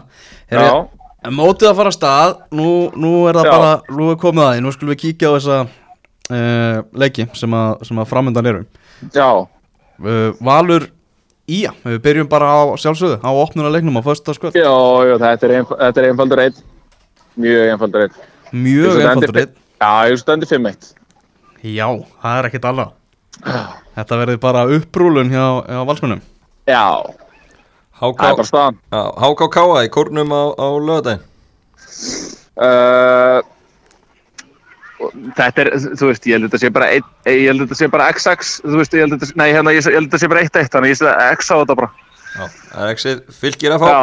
En 1.26 1.34
mótið 1.34 1.72
að 1.72 1.78
fara 1.80 1.90
að 1.90 1.96
stað, 1.96 2.34
nú, 2.54 2.68
nú 2.94 3.26
er 3.26 3.40
það 3.40 3.48
Já. 3.48 3.52
bara, 3.56 3.72
nú 3.90 4.12
er 4.12 4.18
komið 4.22 4.44
að 4.44 4.52
því, 4.52 4.60
nú 4.62 4.70
skulum 4.76 4.92
við 4.92 5.00
kíkja 5.02 5.32
á 5.32 5.34
þessa 5.34 5.56
uh, 5.66 6.76
leiki 6.94 7.26
sem 7.34 7.56
að, 7.58 7.70
sem 7.88 7.98
að 7.98 8.12
Uh, 9.98 10.30
Valur 10.44 10.88
Ía, 11.48 11.70
við 11.80 12.02
byrjum 12.04 12.28
bara 12.28 12.48
á 12.52 12.60
sjálfsögðu, 12.76 13.22
á 13.24 13.30
opnuna 13.32 13.70
leiknum 13.72 13.96
á 13.96 14.04
fösta 14.04 14.34
skvöld. 14.36 14.52
já, 14.52 14.68
já, 14.68 15.14
þetta 15.22 15.46
er, 15.48 15.54
einf 15.56 15.70
er 15.80 16.08
einfaldur 16.10 16.42
einn. 16.42 16.58
Mjög 17.40 17.70
einfaldur 17.72 18.04
einn. 18.04 18.18
Mjög 18.52 19.00
einfaldur 19.00 19.40
einn. 19.40 19.54
Já, 19.80 19.92
ég 20.10 20.20
stendur 20.20 20.50
5-1. 20.50 20.90
Já, 21.64 21.86
það 22.20 22.36
er 22.36 22.50
ekkit 22.50 22.68
annað. 22.68 22.92
Þetta 23.96 24.20
verður 24.20 24.42
bara 24.42 24.66
upprúlun 24.76 25.32
hjá, 25.32 25.46
hjá 25.64 25.80
valsmennum. 25.88 26.20
Já, 26.68 26.84
það 27.96 28.28
er 28.28 28.38
bara 28.42 28.48
staðan. 28.50 28.78
Já, 28.92 29.02
HKK 29.24 29.66
í 29.80 29.92
kórnum 29.96 30.36
á, 30.36 30.42
á 30.52 30.68
lögadaginn 30.76 31.24
Uh, 32.58 33.38
þetta 35.38 35.64
er, 35.64 35.70
þú 35.98 36.10
veist, 36.10 36.26
ég 36.28 36.36
held 36.36 36.46
að 36.46 36.50
þetta 36.50 36.62
sé 36.64 36.72
bara 36.74 36.90
ein, 36.94 37.06
ég 37.28 37.46
held 37.50 37.62
að 37.62 37.66
þetta 37.66 37.78
sé 37.80 37.90
bara 37.94 38.08
XX, 38.14 38.52
þú 38.64 38.80
veist, 38.80 38.96
ég 38.96 39.04
held 39.04 39.16
að 39.16 39.22
þetta, 39.22 39.38
nei, 39.42 39.48
hérna, 39.54 39.74
ég, 39.76 39.86
held 39.86 40.00
að 40.00 40.08
þetta 40.08 40.22
sé 40.22 40.32
bara 40.32 40.44
1-1, 40.46 40.72
þannig 40.74 40.92
ég 40.92 41.00
sé 41.00 41.08
að 41.12 41.36
X 41.36 41.52
á 41.52 41.56
þetta 41.56 41.78
bara. 41.82 41.90
Já, 42.28 42.42
það 42.72 42.82
er 42.82 42.92
ekki 42.96 43.14
fylgir 43.38 43.76
að 43.76 43.84
fá? 43.84 43.88
Já. 43.92 44.02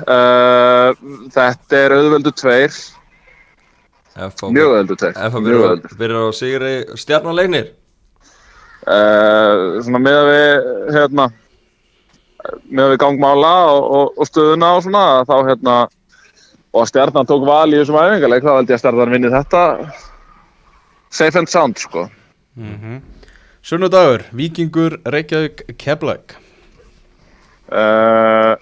Uh, 0.00 1.26
þetta 1.34 1.82
er 1.82 1.96
auðvöldu 1.98 2.32
tveir, 2.40 2.78
FH 4.20 4.54
mjög 4.54 4.72
auðvöldu 4.72 4.96
tveir, 5.02 5.20
FH 5.28 5.98
byrjar 6.00 6.24
á 6.24 6.32
sigri 6.36 6.74
stjarnalegnir 6.98 7.70
Uh, 8.80 9.76
svona 9.84 9.98
með 10.00 10.14
að 10.16 10.26
við, 10.30 10.68
hérna, 10.96 11.24
með 12.72 12.84
að 12.86 12.92
við 12.94 13.00
gangmála 13.02 13.50
og, 13.74 13.88
og, 13.98 14.14
og 14.16 14.28
stöðuna 14.30 14.70
og 14.78 14.84
svona, 14.86 15.02
þá 15.28 15.34
hérna, 15.50 15.74
og 16.72 16.86
stjarnan 16.88 17.26
tók 17.26 17.46
val 17.46 17.68
í 17.72 17.78
þessum 17.80 17.98
æfingarleik, 17.98 18.44
þá 18.46 18.52
held 18.56 18.70
ég 18.70 18.76
að 18.76 18.82
stjarnan 18.84 19.14
vinni 19.14 19.32
þetta 19.32 19.64
safe 21.10 21.38
and 21.38 21.50
sound, 21.50 21.78
sko. 21.78 22.06
Sunnudagur, 23.62 24.24
Víkingur, 24.36 25.00
Reykjavík, 25.04 25.64
Keflag. 25.78 26.36
Uh, 27.70 28.56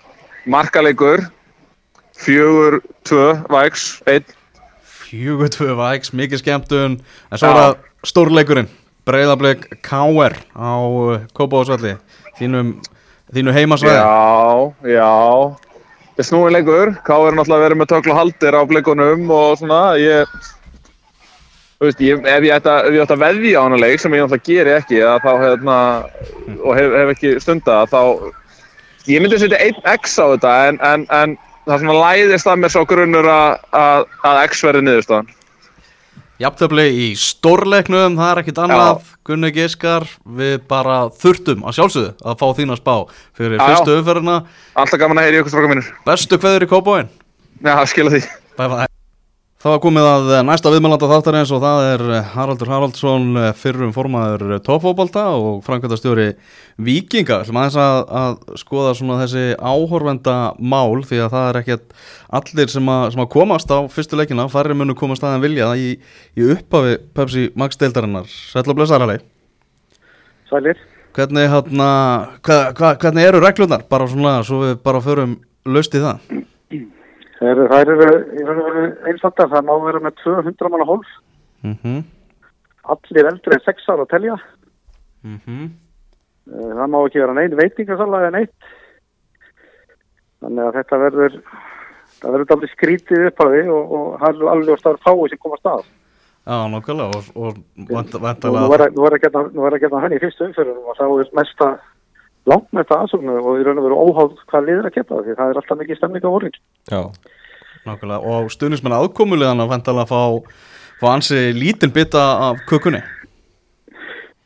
markaleikur, 0.49 1.29
tvö, 2.19 3.29
vægs, 3.53 4.03
einn, 4.07 4.25
Fjögur 4.83 5.49
tvö 5.49 5.77
vægs, 5.79 6.13
mikið 6.13 6.43
skemmtun, 6.43 6.99
en 7.33 7.41
svo 7.41 7.49
er 7.49 7.57
það 7.57 7.77
stórleikurinn, 8.11 8.69
Breiðablik 9.09 9.65
K.R. 9.81 10.37
á 10.53 10.73
uh, 10.77 11.23
Kópavásvalli, 11.33 11.95
þínum, 12.41 12.75
þínu 13.33 13.55
heimasvæði. 13.57 13.97
já, 13.97 14.93
já, 14.99 15.13
snúin 16.27 16.55
leikur, 16.55 16.95
Ká 17.07 17.15
er 17.15 17.37
náttúrulega 17.37 17.67
verið 17.69 17.79
með 17.79 17.91
tökla 17.93 18.17
haldir 18.19 18.57
á 18.59 18.63
blikunum 18.67 19.29
og 19.31 19.59
svona, 19.61 19.81
ég, 20.01 20.33
þú 21.79 21.87
veist, 21.87 22.03
ég, 22.03 22.25
ef 22.27 22.47
ég 22.49 22.57
ætti 22.57 22.73
að, 22.73 22.99
að 23.05 23.23
veðja 23.23 23.63
á 23.63 23.67
hana 23.69 23.79
leik, 23.79 24.03
sem 24.03 24.17
ég 24.17 24.25
náttúrulega 24.25 24.49
geri 24.49 24.75
ekki, 24.75 25.01
að 25.07 25.21
þá, 25.27 25.31
hérna, 25.45 25.79
og 26.59 26.79
hef, 26.79 26.97
hef 27.03 27.13
ekki 27.15 27.35
stundað, 27.45 27.95
þá, 27.95 28.01
ég 29.07 29.23
myndi 29.23 29.39
setja 29.39 29.63
einn 29.63 29.79
X 29.95 30.19
á 30.19 30.27
þetta, 30.35 30.55
en, 30.73 30.81
en, 30.91 31.07
en 31.21 31.37
það 31.69 31.85
svona 31.85 31.99
læðist 32.03 32.51
að 32.51 32.63
mér 32.65 32.75
svo 32.75 32.85
grunnur 32.89 33.31
að, 33.31 33.59
að, 33.79 34.07
að 34.27 34.43
X 34.49 34.65
verði 34.67 34.87
niðurstaðan. 34.89 35.35
Jafntöfli 36.39 36.85
í 36.95 37.07
stórleiknum, 37.19 38.15
það 38.19 38.29
er 38.31 38.41
ekkit 38.45 38.61
annað, 38.63 39.09
Gunni 39.27 39.51
Giskar, 39.57 40.07
við 40.39 40.61
bara 40.71 40.99
þurftum 41.19 41.65
að 41.67 41.79
sjálfsögðu 41.81 42.13
að 42.31 42.37
fá 42.39 42.47
þín 42.61 42.75
að 42.75 42.79
spá 42.83 42.95
fyrir 43.41 43.59
Já, 43.59 43.65
fyrstu 43.73 43.97
umferðina, 43.99 44.37
Alltaf 44.79 45.03
gaman 45.03 45.19
að 45.23 45.27
heyri 45.29 45.41
ykkur 45.43 45.55
stráka 45.57 45.73
mínir. 45.75 45.91
bestu 46.07 46.39
kveður 46.39 46.69
í 46.69 46.71
Kópavóin. 46.71 47.11
Já, 47.59 47.75
skilja 47.91 48.15
því. 48.15 48.23
Bye 48.59 48.71
bye. 48.71 48.88
Það 49.59 49.73
var 49.73 49.81
komið 49.83 50.05
að 50.07 50.29
næsta 50.47 50.71
viðmælanda 50.71 51.07
þáttarins 51.11 51.51
og 51.51 51.59
það 51.65 51.81
er 51.89 52.03
Haraldur 52.31 52.69
Haraldsson, 52.71 53.25
fyrrum 53.59 53.91
formaður 53.91 54.61
toppfótbolta 54.63 55.25
og 55.35 55.65
framkvæmtastjóri 55.67 56.27
Víkinga. 56.87 57.41
Sem 57.43 57.57
aðeins 57.59 57.79
að, 57.83 57.99
að 58.21 58.61
skoða 58.61 58.93
svona 58.95 59.17
þessi 59.19 59.57
áhorfenda 59.59 60.35
mál 60.63 61.03
því 61.09 61.19
að 61.25 61.33
það 61.33 61.47
er 61.49 61.59
ekkert 61.59 61.97
allir 62.39 62.71
sem 62.71 62.91
að, 62.95 63.03
sem 63.17 63.23
að 63.25 63.31
komast 63.33 63.75
á 63.75 63.79
fyrstu 63.91 64.21
leikina, 64.21 64.45
færri 64.53 64.77
munu 64.79 64.95
komast 65.01 65.27
aðeins 65.27 65.43
vilja 65.49 65.73
í, 65.75 65.89
í 66.39 66.47
upphafi 66.55 66.93
Pepsi 67.19 67.49
Max 67.59 67.81
deildarinnar. 67.81 68.31
Sæll 68.31 68.63
og 68.63 68.79
blessaðaralegi. 68.79 69.25
Sælir. 70.53 70.85
Hvernig, 71.19 71.49
hérna, 71.51 71.89
hva, 72.47 72.61
hva, 72.79 72.93
hvernig 73.03 73.27
eru 73.27 73.43
reglunar? 73.43 73.83
Bara 73.91 74.07
svona, 74.07 74.37
svo 74.47 74.63
við 74.69 74.79
bara 74.87 75.03
förum 75.03 75.35
löst 75.67 75.99
í 75.99 76.05
það. 76.05 76.23
Eru, 77.39 77.69
það 77.71 77.81
eru, 77.85 78.07
í 78.35 78.45
raun 78.45 78.61
og 78.61 78.69
veru 78.69 78.85
einstaklega, 79.07 79.51
það 79.53 79.67
má 79.69 79.75
vera 79.85 80.01
með 80.03 80.23
200 80.25 80.73
manna 80.75 80.89
hólf, 80.89 81.11
Mm 81.63 82.07
allir 82.89 83.29
eldri 83.29 83.57
en 83.57 83.65
6 83.67 83.91
ára 83.93 84.05
að 84.07 84.13
telja, 84.15 84.37
-hmm. 85.25 85.69
Eh, 86.49 86.73
það 86.79 86.89
má 86.89 86.99
ekki 87.05 87.21
vera 87.21 87.35
neinn 87.37 87.57
veitingasalega 87.57 88.29
en 88.29 88.39
eitt, 88.41 88.69
þannig 90.41 90.65
að 90.65 90.77
þetta 90.79 90.99
verður, 91.03 91.35
það 92.21 92.33
verður 92.33 92.55
allir 92.55 92.71
skrítið 92.73 93.27
upp 93.29 93.43
á 93.45 93.47
því 93.53 93.63
og, 93.69 93.93
og 93.99 94.07
það 94.23 94.29
er 94.29 94.53
alveg 94.53 94.73
að 94.73 94.81
staður 94.81 95.03
fáið 95.05 95.29
sem 95.29 95.43
komast 95.43 95.69
að. 95.69 95.83
Já, 96.49 96.57
nokkulega 96.73 97.21
og, 97.37 97.59
vantalega 97.77 98.65
nú 98.65 99.05
verður 99.05 99.77
að 99.77 99.83
geta, 99.85 100.01
hann 100.01 100.17
í 100.17 100.23
fyrstu 100.23 100.49
umfyrunum 100.49 100.89
og 100.89 100.97
þá 100.97 101.05
er 101.05 101.37
mesta, 101.37 101.69
langt 102.49 102.71
mesta 102.77 103.01
aðsóknu 103.03 103.37
og 103.41 103.61
í 103.61 103.67
raun 103.67 103.81
og 103.81 103.87
veru 103.89 104.01
óháð 104.07 104.39
hvað 104.49 104.69
liður 104.69 104.89
að 104.89 104.97
geta 104.97 105.21
því 105.21 105.37
það 105.39 105.53
er 105.53 105.61
alltaf 105.61 105.81
mikið 105.83 106.01
stemning 106.01 106.25
á 106.25 106.31
voring. 106.35 106.57
Já, 106.89 107.03
Nákvæmlega, 107.87 108.33
og 108.33 108.51
stuðnismenn 108.53 108.97
aðkomulegan 108.97 109.63
að 109.63 109.71
vantala 109.73 110.05
að 110.05 110.13
fá, 110.13 110.23
fá 111.01 111.07
ansi 111.13 111.45
lítinn 111.57 111.95
bita 111.95 112.25
af 112.49 112.65
kökunni. 112.69 113.03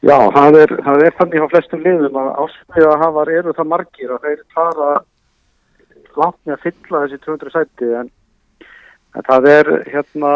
Já, 0.02 0.16
það 0.34 0.58
er, 0.58 0.74
það 0.82 1.04
er 1.06 1.16
þannig 1.18 1.46
á 1.46 1.52
flestum 1.52 1.82
liðum 1.84 2.18
að 2.18 2.30
ásmiða 2.42 2.94
hafar 3.04 3.30
eru 3.30 3.54
það 3.54 3.70
margir 3.70 4.14
og 4.14 4.24
þeir 4.24 4.40
fara 4.54 4.90
langt 6.18 6.40
með 6.42 6.56
að 6.56 6.64
fylla 6.66 7.02
þessi 7.04 7.20
200 7.26 7.54
sæti 7.54 7.90
en, 8.00 8.10
en 9.16 9.26
það 9.28 9.48
er 9.52 9.70
hérna 9.92 10.32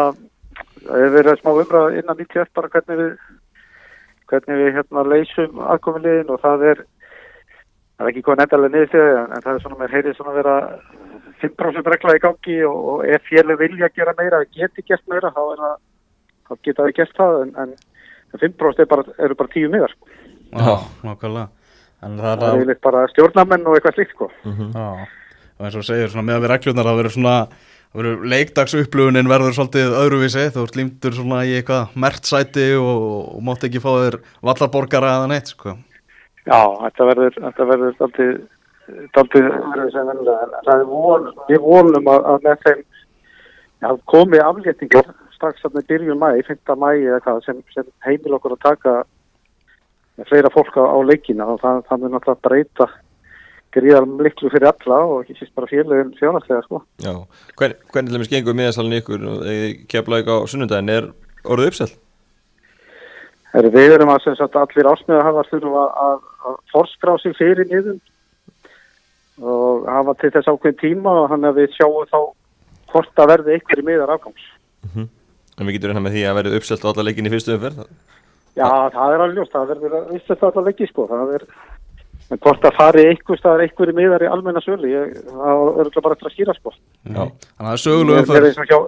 það 0.85 1.03
er 1.03 1.11
verið 1.17 1.41
smá 1.41 1.51
umræða 1.51 1.99
innan 1.99 2.21
91 2.21 2.53
bara 2.55 2.71
hvernig 2.73 3.01
við 3.01 3.11
hvernig 4.31 4.61
við 4.61 4.73
hérna 4.77 5.03
leysum 5.07 5.61
aðkomulegin 5.73 6.31
og 6.33 6.41
það 6.43 6.65
er 6.71 6.83
það 7.97 8.05
er 8.05 8.11
ekki 8.13 8.23
hvað 8.27 8.39
nefndalega 8.41 8.73
niður 8.75 8.91
þegar 8.93 9.19
en, 9.19 9.35
en 9.35 9.43
það 9.43 9.53
er 9.53 9.63
svona 9.65 9.79
með 9.81 9.93
heyrið 9.97 10.17
svona 10.17 10.37
vera 10.37 10.55
5% 11.41 11.91
regla 11.93 12.15
í 12.17 12.23
gangi 12.23 12.57
og, 12.69 12.79
og 12.93 13.05
ef 13.09 13.29
félug 13.29 13.61
vilja 13.61 13.91
gera 13.95 14.15
meira, 14.17 14.41
geti 14.53 14.85
gert 14.85 15.05
meira 15.11 15.33
þá 15.33 15.41
er 15.43 15.61
það, 15.63 15.77
þá 16.47 16.57
geta 16.67 16.87
við 16.87 16.97
gert 17.01 17.21
það 17.21 17.39
en, 17.43 17.53
en 17.63 17.77
5% 18.41 18.83
er 18.83 18.89
bara, 18.91 19.15
eru 19.25 19.37
bara 19.39 19.53
10 19.53 19.71
miðar 19.73 19.93
sko. 19.93 20.11
Já, 20.47 20.73
nákvæmlega. 21.05 21.47
En 22.05 22.19
það 22.19 22.27
það 22.27 22.43
er 22.43 22.51
að, 22.51 22.59
yfirleitt 22.59 22.83
bara 22.85 23.07
stjórnamenn 23.13 23.65
og 23.65 23.77
eitthvað 23.77 23.97
slíkt 23.97 24.13
sko. 24.13 24.29
já, 24.45 24.87
og 25.57 25.65
eins 25.65 25.79
og 25.79 25.87
segir, 25.87 26.13
svona 26.13 26.27
með 26.27 26.37
að 26.37 26.45
við 26.45 26.51
reglunar, 26.53 26.89
það 26.89 26.99
verður 27.01 27.15
svona, 27.15 27.35
það 27.87 28.01
verður 28.01 28.27
leikdagsupplöfunin 28.33 29.31
verður 29.31 29.57
svolítið 29.57 29.97
öðruvísi, 30.03 30.45
þú 30.53 30.65
ert 30.67 30.77
límtur 30.77 31.17
svona 31.17 31.41
í 31.49 31.55
eitthvað 31.57 31.97
mert 32.05 32.29
sæti 32.29 32.67
og, 32.77 33.05
og 33.33 33.45
mátt 33.47 33.65
ekki 33.65 33.81
fá 33.81 33.89
þér 33.95 34.19
vallarborgara 34.45 35.15
eða 35.17 35.31
neitt, 35.33 35.53
sko. 35.55 35.73
Já, 36.47 36.61
þetta 36.85 37.07
verður, 37.09 37.39
þetta 37.43 37.67
verður 37.71 37.95
daldið, 38.01 38.33
daldið 39.17 39.47
verður 39.51 39.89
sem 39.95 40.11
er 40.13 40.83
von, 40.87 41.31
við 41.49 41.63
vonum 41.65 42.11
að, 42.13 42.27
að 42.31 42.47
með 42.47 42.61
þeim 42.65 42.83
já, 43.83 43.89
komi 44.13 44.39
afléttingar 44.43 45.11
strax 45.35 45.67
að 45.67 45.77
með 45.77 45.89
byrjun 45.91 46.21
mæ, 46.21 46.29
5. 46.47 46.77
mæ 46.79 46.89
eða 46.93 47.19
hvað, 47.25 47.41
sem, 47.45 47.59
sem 47.75 47.89
heimil 48.07 48.37
okkur 48.37 48.55
að 48.55 48.63
taka 48.63 48.95
fleira 50.29 50.53
fólk 50.53 50.79
á, 50.79 50.83
á 50.87 50.97
leikina 51.05 51.45
og 51.51 51.59
það, 51.61 51.83
það 51.89 52.01
mun 52.03 52.15
náttúrulega 52.15 52.47
breyta 52.47 52.89
gríðar 53.75 54.07
liklu 54.23 54.49
fyrir 54.49 54.71
alla 54.71 55.03
og 55.03 55.21
ekki 55.21 55.37
sýst 55.37 55.53
bara 55.57 55.69
félagin 55.69 56.15
þjónastlega 56.17 56.63
sko. 56.65 56.81
Já, 57.03 57.13
Hvern, 57.59 57.77
hvernig 57.91 58.09
til 58.09 58.17
dæmis 58.17 58.31
gengur 58.31 58.57
miðasalinn 58.57 58.99
ykkur 59.01 59.25
kefla 59.91 60.23
ykkur 60.23 60.47
á 60.47 60.49
sunnundaginn 60.49 60.93
er 60.95 61.09
orðið 61.43 61.73
uppsell? 61.73 61.93
Heru, 63.55 63.71
við 63.73 63.95
erum 63.95 64.11
að 64.11 64.27
sagt 64.35 64.57
allir 64.59 64.89
ásmiða 64.91 65.23
hafa 65.23 65.45
þurfa 65.47 65.85
að, 66.03 66.17
að 66.49 66.57
forskrá 66.73 67.15
sig 67.21 67.35
fyrir 67.37 67.69
niður 67.69 67.97
og 69.37 69.87
hafa 69.87 70.17
til 70.17 70.33
þess 70.33 70.49
ákveðin 70.51 70.81
tíma 70.81 71.13
og 71.21 71.31
hann 71.31 71.47
að 71.47 71.61
við 71.61 71.77
sjáum 71.77 72.09
þá 72.09 72.19
hvort 72.91 73.21
að 73.21 73.31
verði 73.33 73.57
ykkur 73.59 73.81
í 73.83 73.87
miðar 73.87 74.13
afgangs. 74.15 74.45
En 74.97 75.65
við 75.65 75.77
getum 75.77 75.93
reynað 75.93 76.05
með 76.07 76.17
því 76.17 76.23
að 76.27 76.37
verði 76.41 76.59
uppselt 76.59 76.85
á 76.85 76.89
alla 76.91 77.07
leikin 77.07 77.29
í 77.29 77.33
fyrstu 77.33 77.55
umferð 77.55 77.87
Já, 78.57 78.69
það 78.89 79.13
er 79.13 79.21
alveg 79.21 79.37
ljóst, 79.37 79.53
það 79.53 79.67
verður 79.71 79.95
að 79.97 80.13
vissi 80.15 80.29
þetta 80.31 80.47
allar 80.49 80.65
leiki 80.65 80.87
sko, 80.89 81.03
það 81.11 81.33
er 81.37 81.43
en 82.27 82.39
hvort 82.43 82.65
að 82.67 82.77
fari 82.77 83.03
ykkur 83.13 83.39
staðar 83.39 83.65
ykkur 83.67 83.91
í 83.91 83.95
miðar 83.95 84.25
í 84.25 84.29
almenna 84.31 84.63
sölu, 84.63 84.89
ég, 84.91 85.19
það 85.29 85.83
er 85.83 85.91
bara 85.99 86.17
eftir 86.17 86.29
að 86.29 86.33
skýra 86.33 86.55
sko. 86.57 86.73
Já. 86.73 87.21
Þannig 87.21 87.29
að 87.29 87.67
það 87.67 87.75
er 87.75 87.83
sögulega 87.83 88.17
er 88.17 88.25
umferð 88.25 88.87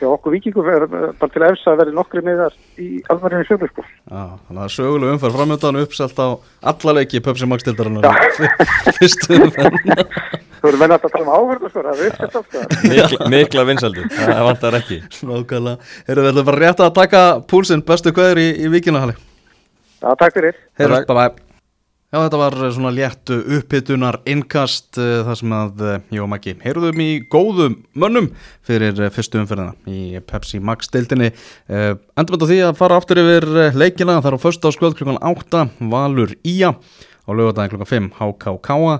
hjá, 0.00 0.08
okkur 0.10 0.34
vikingum 0.34 0.68
er 0.72 0.86
bara 0.90 1.30
til 1.32 1.44
efs 1.46 1.66
að 1.70 1.80
verði 1.82 1.96
nokkri 1.96 2.22
miðar 2.26 2.56
í 2.80 2.88
sko. 3.70 3.84
Já, 3.84 4.22
þannig 4.48 4.56
að 4.56 4.62
það 4.62 4.74
sögulega 4.76 5.16
umferð 5.16 5.38
framöndan 5.38 5.80
uppselt 5.84 6.22
á 6.24 6.28
alla 6.72 6.94
leiki 6.98 7.22
Pepsi 7.24 7.48
Max 7.50 7.66
dildarinnar 7.68 8.08
fyrstu 8.98 9.40
umferð. 9.46 9.76
Þú 10.60 10.68
erum 10.72 10.82
menn 10.84 10.94
að 10.96 11.04
tala 11.06 11.24
um 11.24 11.32
áhörðu 11.36 11.72
sko, 11.72 11.84
er 12.04 12.32
sko. 12.32 12.64
Mikla, 12.92 13.28
mikla 13.32 13.66
vinsaldur, 13.68 14.08
það 14.16 14.42
vantar 14.50 14.80
ekki. 14.80 15.02
Nákvæmlega, 15.24 15.92
erum 16.06 16.26
við 16.26 16.32
ætlum 16.34 16.50
bara 16.50 16.64
rétt 16.64 16.82
að 16.84 16.96
taka 17.00 17.26
púlsinn. 17.48 17.84
Bestu 17.86 18.12
kveður 18.16 18.42
í, 18.44 18.48
í 18.66 18.72
Já, 20.00 20.10
takk 20.16 20.36
fyrir. 20.36 20.58
Heyrjum, 20.80 21.06
bye 21.08 21.16
bye 21.16 21.49
Já, 22.10 22.24
þetta 22.24 22.38
var 22.40 22.54
eh, 22.58 22.70
svona 22.74 22.90
léttu 22.90 23.36
upphitunar 23.54 24.16
innkast 24.26 24.98
uh, 24.98 25.20
þar 25.28 25.36
sem 25.38 25.52
að 25.54 25.82
uh, 25.86 25.92
Jó 26.10 26.24
Maggi 26.26 26.56
heyrðum 26.58 26.98
í 27.04 27.06
góðum 27.30 27.76
mönnum 27.94 28.26
fyrir 28.66 28.98
uh, 28.98 29.12
fyrstu 29.14 29.38
umferðina 29.38 29.76
í 29.86 30.18
Pepsi 30.26 30.58
Max 30.58 30.90
deildinni. 30.90 31.28
Endur 31.70 32.34
með 32.34 32.50
því 32.50 32.58
að 32.66 32.74
fara 32.80 32.98
aftur 32.98 33.22
yfir 33.22 33.46
leikina. 33.78 34.18
Þar 34.26 34.40
á 34.42 34.42
första 34.42 34.74
á 34.74 34.74
skvöld 34.74 34.98
klukkan 34.98 35.22
8 35.22 35.62
Valur 35.92 36.34
Ía 36.42 36.74
á 36.74 37.30
lögadagin 37.30 37.76
klukkan 37.76 37.92
5 37.94 38.10
HK 38.18 38.58
Káa 38.66 38.98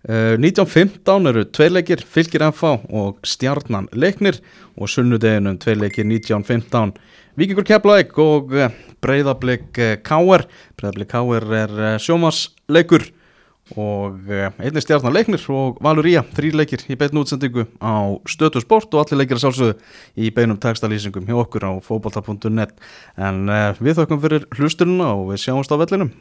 Uh, 0.00 0.38
1915 0.40 1.28
eru 1.28 1.42
tveir 1.52 1.74
leikir, 1.74 2.00
fylgir 2.08 2.40
FH 2.46 2.86
og 2.96 3.18
stjarnan 3.28 3.90
leiknir 3.92 4.38
og 4.80 4.88
sunnudeginum 4.88 5.58
tveir 5.60 5.76
leikir 5.76 6.06
1915 6.08 6.94
Víkingur 7.36 7.66
Keflavík 7.68 8.16
og 8.24 8.54
Breiðablik 9.04 9.76
uh, 9.76 9.98
Káer 10.00 10.46
Breiðablik 10.80 11.12
Káer 11.12 11.44
er 11.58 11.76
uh, 11.76 11.90
sjómasleikur 12.00 13.04
og 13.76 14.32
uh, 14.32 14.48
einnig 14.56 14.82
stjarnan 14.86 15.14
leiknir 15.14 15.44
og 15.52 15.78
Valur 15.84 16.08
Ía 16.08 16.24
þrý 16.32 16.54
leikir 16.62 16.88
í 16.88 16.96
beinu 16.96 17.20
útsendingu 17.20 17.68
á 17.78 18.16
stötu 18.24 18.64
sport 18.64 18.90
og 18.94 19.04
allir 19.04 19.20
leikir 19.22 19.36
að 19.36 19.44
sjálfsögðu 19.44 19.76
í 20.16 20.32
beinum 20.34 20.58
textalýsingum 20.64 21.28
hjá 21.28 21.36
okkur 21.44 21.68
á 21.68 21.72
fókbalta.net 21.84 22.72
en 23.20 23.46
uh, 23.52 23.70
við 23.78 24.00
þökkum 24.00 24.24
fyrir 24.24 24.48
hlusturina 24.56 25.12
og 25.14 25.34
við 25.34 25.44
sjáumst 25.44 25.76
á 25.76 25.76
vellinum 25.76 26.16